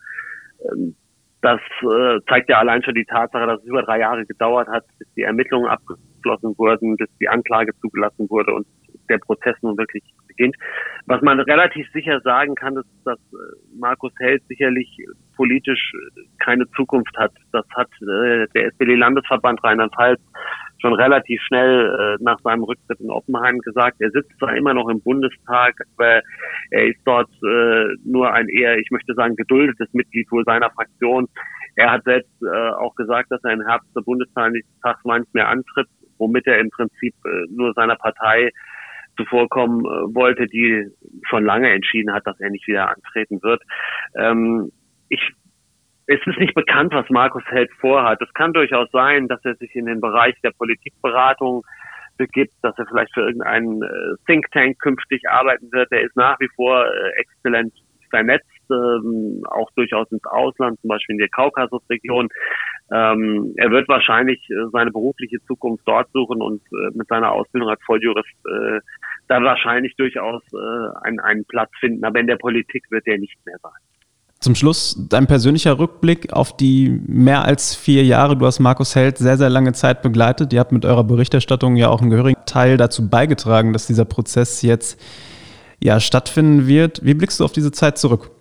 Ähm, 0.71 0.95
das 1.41 1.59
äh, 1.81 2.19
zeigt 2.27 2.49
ja 2.49 2.59
allein 2.59 2.83
schon 2.83 2.95
die 2.95 3.05
Tatsache, 3.05 3.45
dass 3.45 3.61
es 3.61 3.67
über 3.67 3.83
drei 3.83 3.99
Jahre 3.99 4.25
gedauert 4.25 4.67
hat, 4.67 4.83
bis 4.97 5.07
die 5.15 5.21
Ermittlungen 5.21 5.69
abgeschlossen 5.69 6.57
wurden, 6.57 6.97
bis 6.97 7.07
die 7.19 7.29
Anklage 7.29 7.71
zugelassen 7.81 8.29
wurde 8.29 8.53
und 8.53 8.67
der 9.09 9.19
Prozess 9.19 9.55
nun 9.61 9.77
wirklich 9.77 10.03
beginnt. 10.39 10.55
Was 11.05 11.21
man 11.21 11.39
relativ 11.39 11.87
sicher 11.91 12.21
sagen 12.21 12.55
kann, 12.55 12.77
ist, 12.77 12.87
dass 13.03 13.19
äh, 13.33 13.37
Markus 13.77 14.13
Held 14.19 14.43
sicherlich 14.47 14.87
politisch 15.35 15.93
keine 16.39 16.69
Zukunft 16.71 17.15
hat. 17.17 17.31
Das 17.51 17.65
hat 17.75 17.89
äh, 18.01 18.47
der 18.53 18.67
SPD-Landesverband 18.67 19.63
Rheinland-Pfalz 19.63 20.21
schon 20.81 20.93
relativ 20.93 21.41
schnell 21.41 22.17
äh, 22.19 22.23
nach 22.23 22.39
seinem 22.41 22.63
Rücktritt 22.63 22.99
in 23.01 23.09
Oppenheim 23.09 23.59
gesagt. 23.59 23.97
Er 23.99 24.11
sitzt 24.11 24.37
zwar 24.39 24.55
immer 24.55 24.73
noch 24.73 24.87
im 24.87 25.01
Bundestag, 25.01 25.75
aber 25.95 26.21
er 26.71 26.85
ist 26.87 26.99
dort 27.05 27.29
äh, 27.43 27.95
nur 28.05 28.31
ein 28.33 28.47
eher, 28.47 28.77
ich 28.77 28.89
möchte 28.91 29.13
sagen, 29.13 29.35
geduldetes 29.35 29.89
Mitglied 29.93 30.31
wohl 30.31 30.45
seiner 30.45 30.69
Fraktion. 30.71 31.27
Er 31.75 31.91
hat 31.91 32.03
selbst 32.03 32.31
äh, 32.41 32.69
auch 32.71 32.95
gesagt, 32.95 33.31
dass 33.31 33.43
er 33.43 33.51
im 33.51 33.65
Herbst 33.65 33.89
der 33.95 34.01
Bundestagswahl 34.01 35.19
nicht 35.19 35.33
mehr 35.33 35.49
antritt, 35.49 35.87
womit 36.17 36.47
er 36.47 36.59
im 36.59 36.69
Prinzip 36.69 37.13
äh, 37.25 37.45
nur 37.49 37.73
seiner 37.73 37.95
Partei 37.95 38.51
zuvorkommen 39.19 39.81
äh, 39.85 40.15
wollte, 40.15 40.47
die 40.47 40.87
schon 41.27 41.43
lange 41.43 41.69
entschieden 41.69 42.13
hat, 42.13 42.25
dass 42.25 42.39
er 42.39 42.49
nicht 42.49 42.67
wieder 42.67 42.89
antreten 42.89 43.41
wird. 43.43 43.61
Ähm, 44.15 44.71
ich 45.09 45.21
es 46.11 46.19
ist 46.25 46.39
nicht 46.39 46.55
bekannt, 46.55 46.91
was 46.91 47.07
Markus 47.11 47.43
Held 47.49 47.69
vorhat. 47.79 48.19
Es 48.19 48.33
kann 48.33 48.51
durchaus 48.51 48.89
sein, 48.91 49.27
dass 49.27 49.45
er 49.45 49.53
sich 49.57 49.75
in 49.75 49.85
den 49.85 50.01
Bereich 50.01 50.33
der 50.41 50.49
Politikberatung 50.57 51.63
begibt, 52.17 52.53
dass 52.63 52.75
er 52.79 52.87
vielleicht 52.87 53.13
für 53.13 53.21
irgendeinen 53.21 53.83
äh, 53.83 54.15
Think 54.25 54.49
Tank 54.51 54.79
künftig 54.79 55.29
arbeiten 55.29 55.71
wird. 55.71 55.91
Er 55.91 56.01
ist 56.01 56.15
nach 56.15 56.39
wie 56.39 56.49
vor 56.55 56.83
äh, 56.83 57.09
exzellent 57.19 57.73
vernetzt, 58.09 58.47
ähm, 58.71 59.43
auch 59.49 59.69
durchaus 59.75 60.11
ins 60.11 60.25
Ausland, 60.25 60.79
zum 60.81 60.87
Beispiel 60.87 61.13
in 61.13 61.19
der 61.19 61.29
Kaukasusregion. 61.29 62.29
Ähm, 62.91 63.53
er 63.57 63.69
wird 63.69 63.87
wahrscheinlich 63.87 64.47
seine 64.71 64.91
berufliche 64.91 65.37
Zukunft 65.45 65.83
dort 65.85 66.11
suchen 66.11 66.41
und 66.41 66.61
äh, 66.73 66.89
mit 66.95 67.07
seiner 67.07 67.31
Ausbildung 67.31 67.69
als 67.69 67.81
Volljurist 67.85 68.27
äh, 68.47 68.79
da 69.29 69.41
wahrscheinlich 69.41 69.95
durchaus 69.95 70.41
äh, 70.53 71.07
einen, 71.07 71.19
einen 71.19 71.45
Platz 71.45 71.69
finden. 71.79 72.03
Aber 72.03 72.19
in 72.19 72.27
der 72.27 72.37
Politik 72.37 72.83
wird 72.89 73.07
er 73.07 73.17
nicht 73.17 73.37
mehr 73.45 73.57
sein. 73.61 73.71
Zum 74.39 74.55
Schluss 74.55 75.07
dein 75.09 75.27
persönlicher 75.27 75.77
Rückblick 75.79 76.31
auf 76.31 76.55
die 76.55 76.97
mehr 77.07 77.43
als 77.43 77.75
vier 77.75 78.03
Jahre. 78.03 78.37
Du 78.37 78.45
hast 78.45 78.59
Markus 78.59 78.95
Held 78.95 79.17
sehr, 79.17 79.35
sehr 79.35 79.49
lange 79.49 79.73
Zeit 79.73 80.01
begleitet. 80.01 80.53
Ihr 80.53 80.61
habt 80.61 80.71
mit 80.71 80.85
eurer 80.85 81.03
Berichterstattung 81.03 81.75
ja 81.75 81.89
auch 81.89 82.01
einen 82.01 82.09
gehörigen 82.09 82.41
Teil 82.45 82.77
dazu 82.77 83.09
beigetragen, 83.09 83.73
dass 83.73 83.87
dieser 83.87 84.05
Prozess 84.05 84.61
jetzt 84.61 84.99
ja 85.81 85.99
stattfinden 85.99 86.67
wird. 86.67 87.05
Wie 87.05 87.13
blickst 87.13 87.41
du 87.41 87.43
auf 87.43 87.51
diese 87.51 87.71
Zeit 87.71 87.97
zurück? 87.97 88.31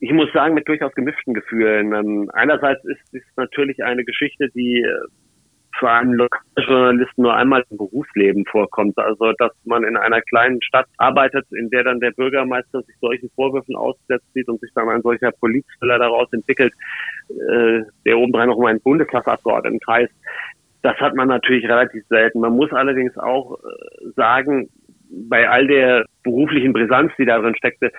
Ich 0.00 0.12
muss 0.12 0.30
sagen, 0.32 0.54
mit 0.54 0.68
durchaus 0.68 0.92
gemischten 0.94 1.32
Gefühlen. 1.32 1.94
Ähm, 1.94 2.30
einerseits 2.34 2.84
ist 2.84 3.14
es 3.14 3.22
natürlich 3.36 3.82
eine 3.84 4.04
Geschichte, 4.04 4.48
die 4.50 4.82
äh, 4.82 5.08
für 5.78 5.90
einen 5.90 6.14
Lokaljournalisten 6.14 7.22
nur 7.22 7.34
einmal 7.34 7.64
im 7.70 7.76
Berufsleben 7.76 8.44
vorkommt. 8.46 8.96
Also, 8.98 9.32
dass 9.38 9.52
man 9.64 9.84
in 9.84 9.96
einer 9.96 10.20
kleinen 10.22 10.62
Stadt 10.62 10.86
arbeitet, 10.98 11.46
in 11.52 11.70
der 11.70 11.84
dann 11.84 12.00
der 12.00 12.12
Bürgermeister 12.12 12.82
sich 12.82 12.94
solchen 13.00 13.30
Vorwürfen 13.34 13.76
ausgesetzt 13.76 14.26
sieht 14.34 14.48
und 14.48 14.60
sich 14.60 14.70
dann 14.74 14.88
ein 14.88 15.02
solcher 15.02 15.32
Polizfiller 15.32 15.98
daraus 15.98 16.32
entwickelt, 16.32 16.72
äh, 17.30 17.82
der 18.04 18.18
obendrein 18.18 18.48
noch 18.48 18.56
um 18.56 18.66
einen 18.66 18.80
Bundestagsabgeordneten 18.80 19.80
kreist. 19.80 20.12
Das 20.82 20.96
hat 20.98 21.14
man 21.14 21.28
natürlich 21.28 21.68
relativ 21.68 22.04
selten. 22.08 22.40
Man 22.40 22.56
muss 22.56 22.72
allerdings 22.72 23.16
auch 23.18 23.58
äh, 23.58 24.10
sagen, 24.14 24.68
bei 25.10 25.48
all 25.48 25.66
der 25.66 26.04
beruflichen 26.22 26.72
Brisanz, 26.72 27.12
die 27.18 27.24
darin 27.24 27.56
steckte, 27.56 27.92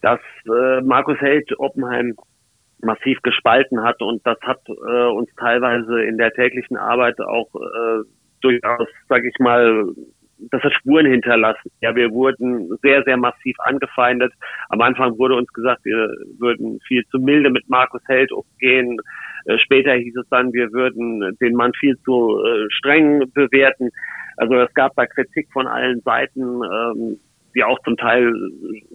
dass 0.00 0.20
äh, 0.46 0.80
Markus 0.82 1.18
Held 1.20 1.58
Oppenheim 1.58 2.14
massiv 2.80 3.20
gespalten 3.22 3.82
hat 3.82 4.00
und 4.02 4.24
das 4.26 4.38
hat 4.42 4.60
äh, 4.68 5.06
uns 5.06 5.28
teilweise 5.36 6.02
in 6.02 6.18
der 6.18 6.32
täglichen 6.32 6.76
Arbeit 6.76 7.20
auch 7.20 7.48
äh, 7.54 8.04
durchaus, 8.40 8.88
sage 9.08 9.28
ich 9.28 9.38
mal, 9.38 9.86
das 10.50 10.62
hat 10.62 10.72
Spuren 10.72 11.06
hinterlassen. 11.06 11.70
Ja, 11.80 11.94
wir 11.96 12.10
wurden 12.12 12.70
sehr, 12.82 13.02
sehr 13.02 13.16
massiv 13.16 13.56
angefeindet. 13.58 14.32
Am 14.68 14.80
Anfang 14.80 15.18
wurde 15.18 15.34
uns 15.34 15.52
gesagt, 15.52 15.84
wir 15.84 16.14
würden 16.38 16.78
viel 16.86 17.04
zu 17.10 17.18
milde 17.18 17.50
mit 17.50 17.68
Markus 17.68 18.02
Held 18.06 18.30
umgehen. 18.32 18.98
Äh, 19.46 19.58
später 19.58 19.94
hieß 19.94 20.16
es 20.16 20.28
dann, 20.28 20.52
wir 20.52 20.72
würden 20.72 21.36
den 21.40 21.54
Mann 21.54 21.72
viel 21.74 21.96
zu 22.04 22.38
äh, 22.44 22.66
streng 22.70 23.30
bewerten. 23.32 23.90
Also 24.36 24.54
es 24.54 24.72
gab 24.74 24.94
da 24.94 25.06
Kritik 25.06 25.48
von 25.52 25.66
allen 25.66 26.00
Seiten. 26.02 26.62
Die 27.58 27.64
auch 27.64 27.82
zum 27.82 27.96
Teil 27.96 28.32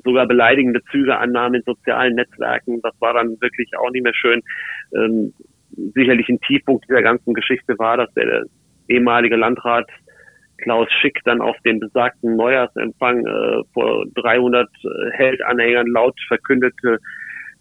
sogar 0.06 0.26
beleidigende 0.26 0.82
Züge 0.89 1.17
annahmen 1.17 1.56
in 1.56 1.63
sozialen 1.63 2.15
Netzwerken. 2.15 2.82
Das 2.82 2.93
war 3.02 3.13
dann 3.13 3.36
wirklich 3.41 3.69
auch 3.78 3.91
nicht 3.91 4.04
mehr 4.04 4.13
schön. 4.13 4.41
Ähm, 4.95 5.34
sicherlich 5.93 6.30
ein 6.30 6.39
Tiefpunkt 6.39 6.86
dieser 6.88 7.02
ganzen 7.02 7.34
Geschichte 7.34 7.78
war, 7.78 7.97
dass 7.97 8.13
der 8.13 8.45
ehemalige 8.88 9.36
Landrat 9.36 9.89
Klaus 10.60 10.88
Schick 11.02 11.19
dann 11.26 11.41
auf 11.41 11.58
den 11.65 11.82
besagten 11.82 12.38
Neujahrsempfang 12.38 13.26
äh, 13.26 13.63
vor 13.73 14.06
300 14.15 14.69
äh, 14.69 15.12
Held-Anhängern 15.12 15.88
laut 15.88 16.17
verkündete, 16.30 16.99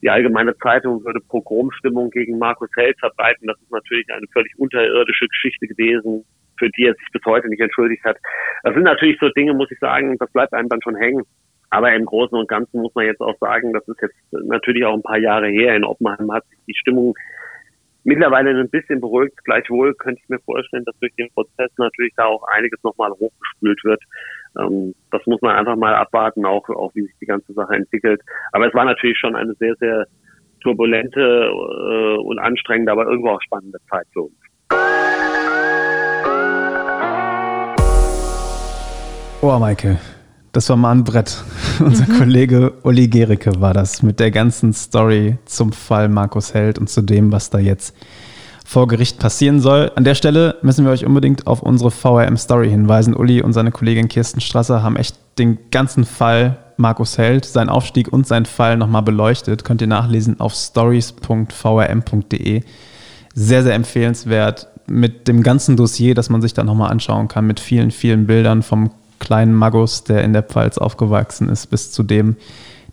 die 0.03 0.11
allgemeine 0.11 0.57
Zeitung 0.59 1.05
würde 1.05 1.19
Pogromstimmung 1.29 2.11
gegen 2.11 2.39
Markus 2.39 2.71
Held 2.77 2.97
verbreiten. 3.01 3.49
Das 3.49 3.61
ist 3.61 3.73
natürlich 3.73 4.07
eine 4.13 4.29
völlig 4.33 4.57
unterirdische 4.57 5.27
Geschichte 5.27 5.67
gewesen 5.67 6.25
für 6.63 6.71
die 6.71 6.87
er 6.87 6.95
sich 6.95 7.09
bis 7.13 7.25
heute 7.27 7.49
nicht 7.49 7.61
entschuldigt 7.61 8.05
hat. 8.05 8.17
Das 8.63 8.75
sind 8.75 8.85
natürlich 8.85 9.19
so 9.21 9.29
Dinge, 9.31 9.53
muss 9.53 9.71
ich 9.73 9.79
sagen, 9.81 10.17
das 10.19 10.31
bleibt 10.31 10.53
einem 10.53 10.69
dann 10.69 10.83
schon 10.83 10.95
hängen. 10.95 11.25
Aber 11.71 11.93
im 11.93 12.05
Großen 12.05 12.39
und 12.39 12.49
Ganzen 12.49 12.83
muss 12.83 12.95
man 12.95 13.07
jetzt 13.07 13.21
auch 13.21 13.37
sagen, 13.41 13.73
das 13.73 13.87
ist 13.89 14.01
jetzt 14.01 14.15
natürlich 14.31 14.85
auch 14.85 14.95
ein 14.95 15.03
paar 15.03 15.19
Jahre 15.19 15.49
her. 15.49 15.75
In 15.75 15.85
Oppenheim 15.85 16.31
hat 16.31 16.45
sich 16.47 16.59
die 16.69 16.77
Stimmung 16.77 17.15
mittlerweile 18.05 18.51
ein 18.51 18.69
bisschen 18.69 19.01
beruhigt. 19.01 19.43
Gleichwohl 19.45 19.95
könnte 19.95 20.21
ich 20.23 20.29
mir 20.29 20.39
vorstellen, 20.41 20.85
dass 20.85 20.97
durch 21.01 21.15
den 21.17 21.31
Prozess 21.33 21.71
natürlich 21.79 22.13
da 22.17 22.27
auch 22.27 22.45
einiges 22.53 22.81
nochmal 22.85 23.11
hochgespült 23.11 23.83
wird. 23.85 24.03
Ähm, 24.61 24.95
das 25.11 25.27
muss 25.27 25.41
man 25.41 25.57
einfach 25.57 25.77
mal 25.77 25.95
abwarten, 25.95 26.45
auch, 26.45 26.69
auch 26.69 26.95
wie 26.95 27.03
sich 27.03 27.15
die 27.21 27.27
ganze 27.27 27.53
Sache 27.55 27.75
entwickelt. 27.75 28.21
Aber 28.53 28.69
es 28.69 28.75
war 28.75 28.85
natürlich 28.85 29.19
schon 29.19 29.35
eine 29.35 29.55
sehr, 29.55 29.75
sehr 29.77 30.07
turbulente 30.61 31.21
äh, 31.21 32.19
und 32.19 32.39
anstrengende, 32.39 32.93
aber 32.93 33.07
irgendwo 33.07 33.31
auch 33.31 33.43
spannende 33.43 33.79
Zeit 33.89 34.07
für 34.13 34.23
uns. 34.23 35.02
Oh, 39.45 39.59
Maike, 39.59 39.99
das 40.53 40.69
war 40.69 40.77
mal 40.77 40.93
ein 40.93 41.03
Brett. 41.03 41.43
Unser 41.81 42.07
mhm. 42.07 42.17
Kollege 42.17 42.75
Uli 42.85 43.09
Gericke 43.09 43.61
war 43.61 43.75
das 43.75 44.01
mit 44.01 44.21
der 44.21 44.31
ganzen 44.31 44.73
Story 44.73 45.37
zum 45.47 45.73
Fall 45.73 46.09
Markus 46.09 46.55
Held 46.55 46.79
und 46.79 46.89
zu 46.89 47.03
dem, 47.03 47.33
was 47.33 47.51
da 47.51 47.59
jetzt 47.59 47.93
vor 48.65 48.87
Gericht 48.87 49.19
passieren 49.19 49.59
soll. 49.59 49.91
An 49.97 50.05
der 50.05 50.15
Stelle 50.15 50.59
müssen 50.63 50.85
wir 50.85 50.93
euch 50.93 51.05
unbedingt 51.05 51.49
auf 51.49 51.61
unsere 51.61 51.91
VRM-Story 51.91 52.71
hinweisen. 52.71 53.17
Uli 53.17 53.43
und 53.43 53.53
seine 53.53 53.73
Kollegin 53.73 54.07
Kirsten 54.07 54.41
Strasser 54.41 54.85
haben 54.85 54.95
echt 54.95 55.17
den 55.41 55.59
ganzen 55.73 56.05
Fall 56.05 56.59
Markus 56.77 57.19
Held, 57.19 57.45
seinen 57.45 57.69
Aufstieg 57.69 58.13
und 58.13 58.29
seinen 58.29 58.47
Fall 58.47 58.77
nochmal 58.77 59.03
beleuchtet. 59.03 59.65
Könnt 59.65 59.81
ihr 59.81 59.89
nachlesen 59.89 60.39
auf 60.39 60.55
stories.vrm.de. 60.55 62.63
Sehr, 63.35 63.63
sehr 63.65 63.75
empfehlenswert 63.75 64.69
mit 64.87 65.27
dem 65.27 65.43
ganzen 65.43 65.77
Dossier, 65.77 66.15
das 66.15 66.31
man 66.31 66.43
sich 66.43 66.55
da 66.55 66.63
nochmal 66.63 66.93
anschauen 66.93 67.27
kann, 67.27 67.49
mit 67.49 67.59
vielen, 67.59 67.91
vielen 67.91 68.29
Bildern 68.29 68.63
vom 68.63 68.93
kleinen 69.23 69.55
Magus, 69.55 70.05
der 70.05 70.25
in 70.25 70.33
der 70.33 70.43
Pfalz 70.43 70.77
aufgewachsen 70.77 71.49
ist, 71.49 71.69
bis 71.69 71.93
zu 71.93 72.03
dem, 72.03 72.37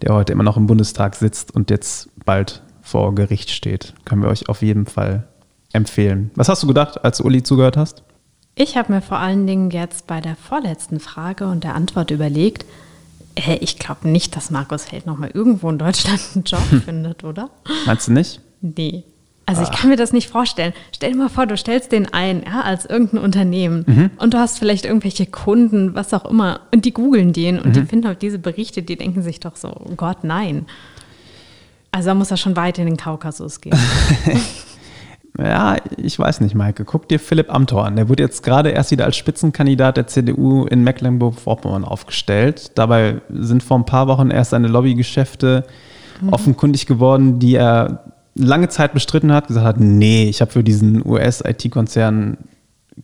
der 0.01 0.13
heute 0.13 0.31
immer 0.31 0.43
noch 0.43 0.55
im 0.55 0.67
Bundestag 0.67 1.15
sitzt 1.15 1.53
und 1.53 1.69
jetzt 1.69 2.09
bald 2.23 2.61
vor 2.81 3.13
Gericht 3.15 3.49
steht. 3.49 3.93
Können 4.05 4.21
wir 4.21 4.29
euch 4.29 4.47
auf 4.47 4.61
jeden 4.61 4.85
Fall 4.85 5.27
empfehlen. 5.73 6.31
Was 6.35 6.47
hast 6.47 6.63
du 6.63 6.67
gedacht, 6.67 7.03
als 7.03 7.17
du 7.17 7.25
Uli 7.25 7.43
zugehört 7.43 7.77
hast? 7.77 8.03
Ich 8.55 8.77
habe 8.77 8.93
mir 8.93 9.01
vor 9.01 9.17
allen 9.17 9.47
Dingen 9.47 9.71
jetzt 9.71 10.07
bei 10.07 10.21
der 10.21 10.35
vorletzten 10.35 10.99
Frage 10.99 11.47
und 11.47 11.63
der 11.63 11.75
Antwort 11.75 12.11
überlegt, 12.11 12.65
äh, 13.35 13.55
ich 13.55 13.79
glaube 13.79 14.07
nicht, 14.07 14.35
dass 14.35 14.51
Markus 14.51 14.91
Held 14.91 15.05
nochmal 15.05 15.31
irgendwo 15.33 15.69
in 15.69 15.77
Deutschland 15.77 16.21
einen 16.35 16.43
Job 16.43 16.61
findet, 16.85 17.23
oder? 17.23 17.49
Meinst 17.85 18.07
du 18.07 18.13
nicht? 18.13 18.41
Nee. 18.61 19.03
Also 19.49 19.63
ich 19.63 19.71
kann 19.71 19.89
mir 19.89 19.95
das 19.95 20.13
nicht 20.13 20.29
vorstellen. 20.29 20.73
Stell 20.95 21.11
dir 21.11 21.17
mal 21.17 21.29
vor, 21.29 21.47
du 21.47 21.57
stellst 21.57 21.91
den 21.91 22.13
ein, 22.13 22.43
ja, 22.45 22.61
als 22.61 22.85
irgendein 22.85 23.19
Unternehmen 23.19 23.83
mhm. 23.87 24.11
und 24.17 24.33
du 24.33 24.37
hast 24.37 24.59
vielleicht 24.59 24.85
irgendwelche 24.85 25.25
Kunden, 25.25 25.95
was 25.95 26.13
auch 26.13 26.25
immer, 26.25 26.61
und 26.73 26.85
die 26.85 26.93
googeln 26.93 27.33
den 27.33 27.57
und 27.57 27.69
mhm. 27.69 27.73
die 27.73 27.81
finden 27.83 28.07
auch 28.07 28.15
diese 28.15 28.37
Berichte, 28.37 28.83
die 28.83 28.95
denken 28.95 29.23
sich 29.23 29.39
doch 29.39 29.55
so, 29.55 29.69
oh 29.69 29.95
Gott, 29.97 30.23
nein. 30.23 30.65
Also 31.91 32.09
da 32.09 32.13
muss 32.13 32.29
er 32.29 32.37
schon 32.37 32.55
weit 32.55 32.77
in 32.77 32.85
den 32.85 32.97
Kaukasus 32.97 33.61
gehen. 33.61 33.77
ja, 35.39 35.77
ich 35.97 36.19
weiß 36.19 36.41
nicht, 36.41 36.53
Maike. 36.53 36.85
Guck 36.85 37.09
dir 37.09 37.19
Philipp 37.19 37.51
Amthor 37.51 37.85
an. 37.85 37.95
Der 37.95 38.09
wurde 38.09 38.21
jetzt 38.21 38.43
gerade 38.43 38.69
erst 38.69 38.91
wieder 38.91 39.05
als 39.05 39.17
Spitzenkandidat 39.17 39.97
der 39.97 40.05
CDU 40.05 40.65
in 40.65 40.83
Mecklenburg-Vorpommern 40.83 41.85
aufgestellt. 41.85 42.73
Dabei 42.75 43.21
sind 43.29 43.63
vor 43.63 43.79
ein 43.79 43.85
paar 43.85 44.07
Wochen 44.07 44.29
erst 44.29 44.51
seine 44.51 44.67
Lobbygeschäfte 44.67 45.65
mhm. 46.21 46.29
offenkundig 46.29 46.85
geworden, 46.85 47.39
die 47.39 47.55
er 47.55 48.03
lange 48.39 48.69
Zeit 48.69 48.93
bestritten 48.93 49.31
hat, 49.31 49.47
gesagt 49.47 49.65
hat, 49.65 49.79
nee, 49.79 50.29
ich 50.29 50.41
habe 50.41 50.51
für 50.51 50.63
diesen 50.63 51.05
US-IT-Konzern 51.05 52.37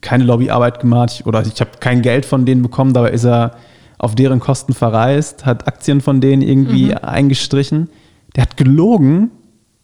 keine 0.01 0.23
Lobbyarbeit 0.23 0.79
gemacht 0.79 1.23
oder 1.25 1.41
ich 1.45 1.59
habe 1.59 1.71
kein 1.79 2.01
Geld 2.01 2.25
von 2.25 2.45
denen 2.45 2.61
bekommen, 2.61 2.93
dabei 2.93 3.11
ist 3.11 3.25
er 3.25 3.55
auf 3.97 4.15
deren 4.15 4.39
Kosten 4.39 4.73
verreist, 4.73 5.45
hat 5.45 5.67
Aktien 5.67 6.01
von 6.01 6.21
denen 6.21 6.41
irgendwie 6.41 6.87
mhm. 6.87 6.97
eingestrichen. 7.01 7.89
Der 8.35 8.43
hat 8.43 8.57
gelogen 8.57 9.31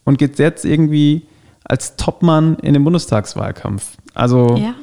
und 0.04 0.18
geht 0.18 0.38
jetzt 0.40 0.66
irgendwie 0.66 1.28
als 1.64 1.96
Topmann 1.96 2.58
in 2.62 2.74
den 2.74 2.84
Bundestagswahlkampf. 2.84 3.98
Also 4.14 4.58
ja. 4.58 4.74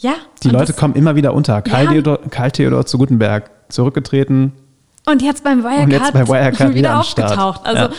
Ja, 0.00 0.14
die 0.44 0.50
Leute 0.50 0.74
kommen 0.74 0.94
immer 0.94 1.16
wieder 1.16 1.34
unter. 1.34 1.60
Karl, 1.60 1.86
ja. 1.86 1.90
Theodor, 1.90 2.20
Karl 2.30 2.52
Theodor 2.52 2.86
zu 2.86 2.98
Gutenberg 2.98 3.50
zurückgetreten. 3.68 4.52
Und 5.06 5.22
jetzt 5.22 5.42
beim 5.42 5.64
Wirecard, 5.64 5.84
und 5.84 5.90
jetzt 5.90 6.12
bei 6.12 6.28
Wirecard 6.28 6.58
wieder, 6.60 6.74
wieder 6.74 7.00
aufgetaucht. 7.00 7.62
Also 7.64 7.82
ja 7.86 7.90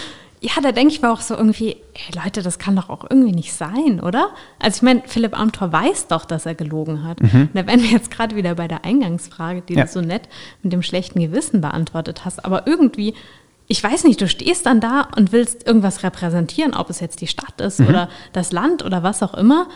ja, 0.42 0.54
da 0.62 0.72
denke 0.72 0.94
ich 0.94 1.02
mir 1.02 1.12
auch 1.12 1.20
so 1.20 1.36
irgendwie, 1.36 1.76
ey 1.94 2.24
Leute, 2.24 2.42
das 2.42 2.60
kann 2.60 2.76
doch 2.76 2.90
auch 2.90 3.06
irgendwie 3.10 3.34
nicht 3.34 3.54
sein, 3.54 4.00
oder? 4.00 4.30
Also 4.58 4.78
ich 4.78 4.82
meine, 4.84 5.02
Philipp 5.06 5.38
Amthor 5.38 5.74
weiß 5.74 6.08
doch, 6.08 6.24
dass 6.24 6.46
er 6.46 6.56
gelogen 6.56 7.04
hat. 7.04 7.22
Mhm. 7.22 7.50
Da 7.54 7.68
wären 7.68 7.82
wir 7.82 7.90
jetzt 7.90 8.10
gerade 8.10 8.36
wieder 8.38 8.56
bei 8.56 8.68
der 8.70 8.86
Eingangsfrage, 8.86 9.62
die 9.62 9.74
ja. 9.74 9.84
du 9.84 9.92
so 9.92 10.02
nett 10.02 10.30
mit 10.64 10.72
dem 10.72 10.82
schlechten 10.82 11.20
Gewissen 11.20 11.60
beantwortet 11.60 12.24
hast. 12.24 12.46
Aber 12.46 12.68
irgendwie, 12.68 13.16
ich 13.68 13.84
weiß 13.84 14.06
nicht, 14.06 14.22
du 14.22 14.30
stehst 14.30 14.66
dann 14.66 14.80
da 14.80 15.10
und 15.18 15.34
willst 15.34 15.68
irgendwas 15.68 16.04
repräsentieren, 16.04 16.74
ob 16.74 16.90
es 16.90 17.02
jetzt 17.02 17.20
die 17.20 17.28
Stadt 17.28 17.60
ist 17.60 17.82
mhm. 17.82 17.88
oder 17.88 18.10
das 18.32 18.54
Land 18.54 18.86
oder 18.86 19.04
was 19.04 19.22
auch 19.22 19.34
immer. 19.34 19.68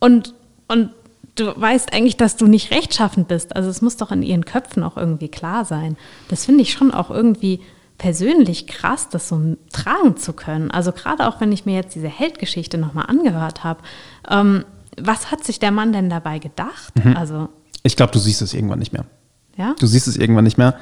Und, 0.00 0.34
und 0.68 0.90
du 1.36 1.58
weißt 1.58 1.94
eigentlich, 1.94 2.18
dass 2.18 2.36
du 2.36 2.46
nicht 2.46 2.70
rechtschaffend 2.72 3.26
bist. 3.26 3.56
Also 3.56 3.70
es 3.70 3.80
muss 3.80 3.96
doch 3.96 4.12
in 4.12 4.22
ihren 4.22 4.44
Köpfen 4.44 4.82
auch 4.82 4.98
irgendwie 4.98 5.28
klar 5.28 5.64
sein. 5.64 5.96
Das 6.28 6.44
finde 6.44 6.60
ich 6.60 6.72
schon 6.72 6.92
auch 6.92 7.10
irgendwie 7.10 7.60
persönlich 8.00 8.66
krass, 8.66 9.10
das 9.10 9.28
so 9.28 9.56
tragen 9.72 10.16
zu 10.16 10.32
können. 10.32 10.70
Also 10.70 10.90
gerade 10.90 11.28
auch, 11.28 11.38
wenn 11.42 11.52
ich 11.52 11.66
mir 11.66 11.74
jetzt 11.74 11.94
diese 11.94 12.08
Heldgeschichte 12.08 12.78
nochmal 12.78 13.04
angehört 13.06 13.62
habe, 13.62 13.82
ähm, 14.28 14.64
was 14.98 15.30
hat 15.30 15.44
sich 15.44 15.60
der 15.60 15.70
Mann 15.70 15.92
denn 15.92 16.08
dabei 16.08 16.38
gedacht? 16.38 16.94
Mhm. 17.04 17.14
Also 17.14 17.50
ich 17.82 17.96
glaube, 17.96 18.10
du 18.12 18.18
siehst 18.18 18.40
es 18.40 18.54
irgendwann 18.54 18.78
nicht 18.78 18.94
mehr. 18.94 19.04
Ja? 19.56 19.74
Du 19.78 19.86
siehst 19.86 20.08
es 20.08 20.16
irgendwann 20.16 20.44
nicht 20.44 20.56
mehr. 20.56 20.76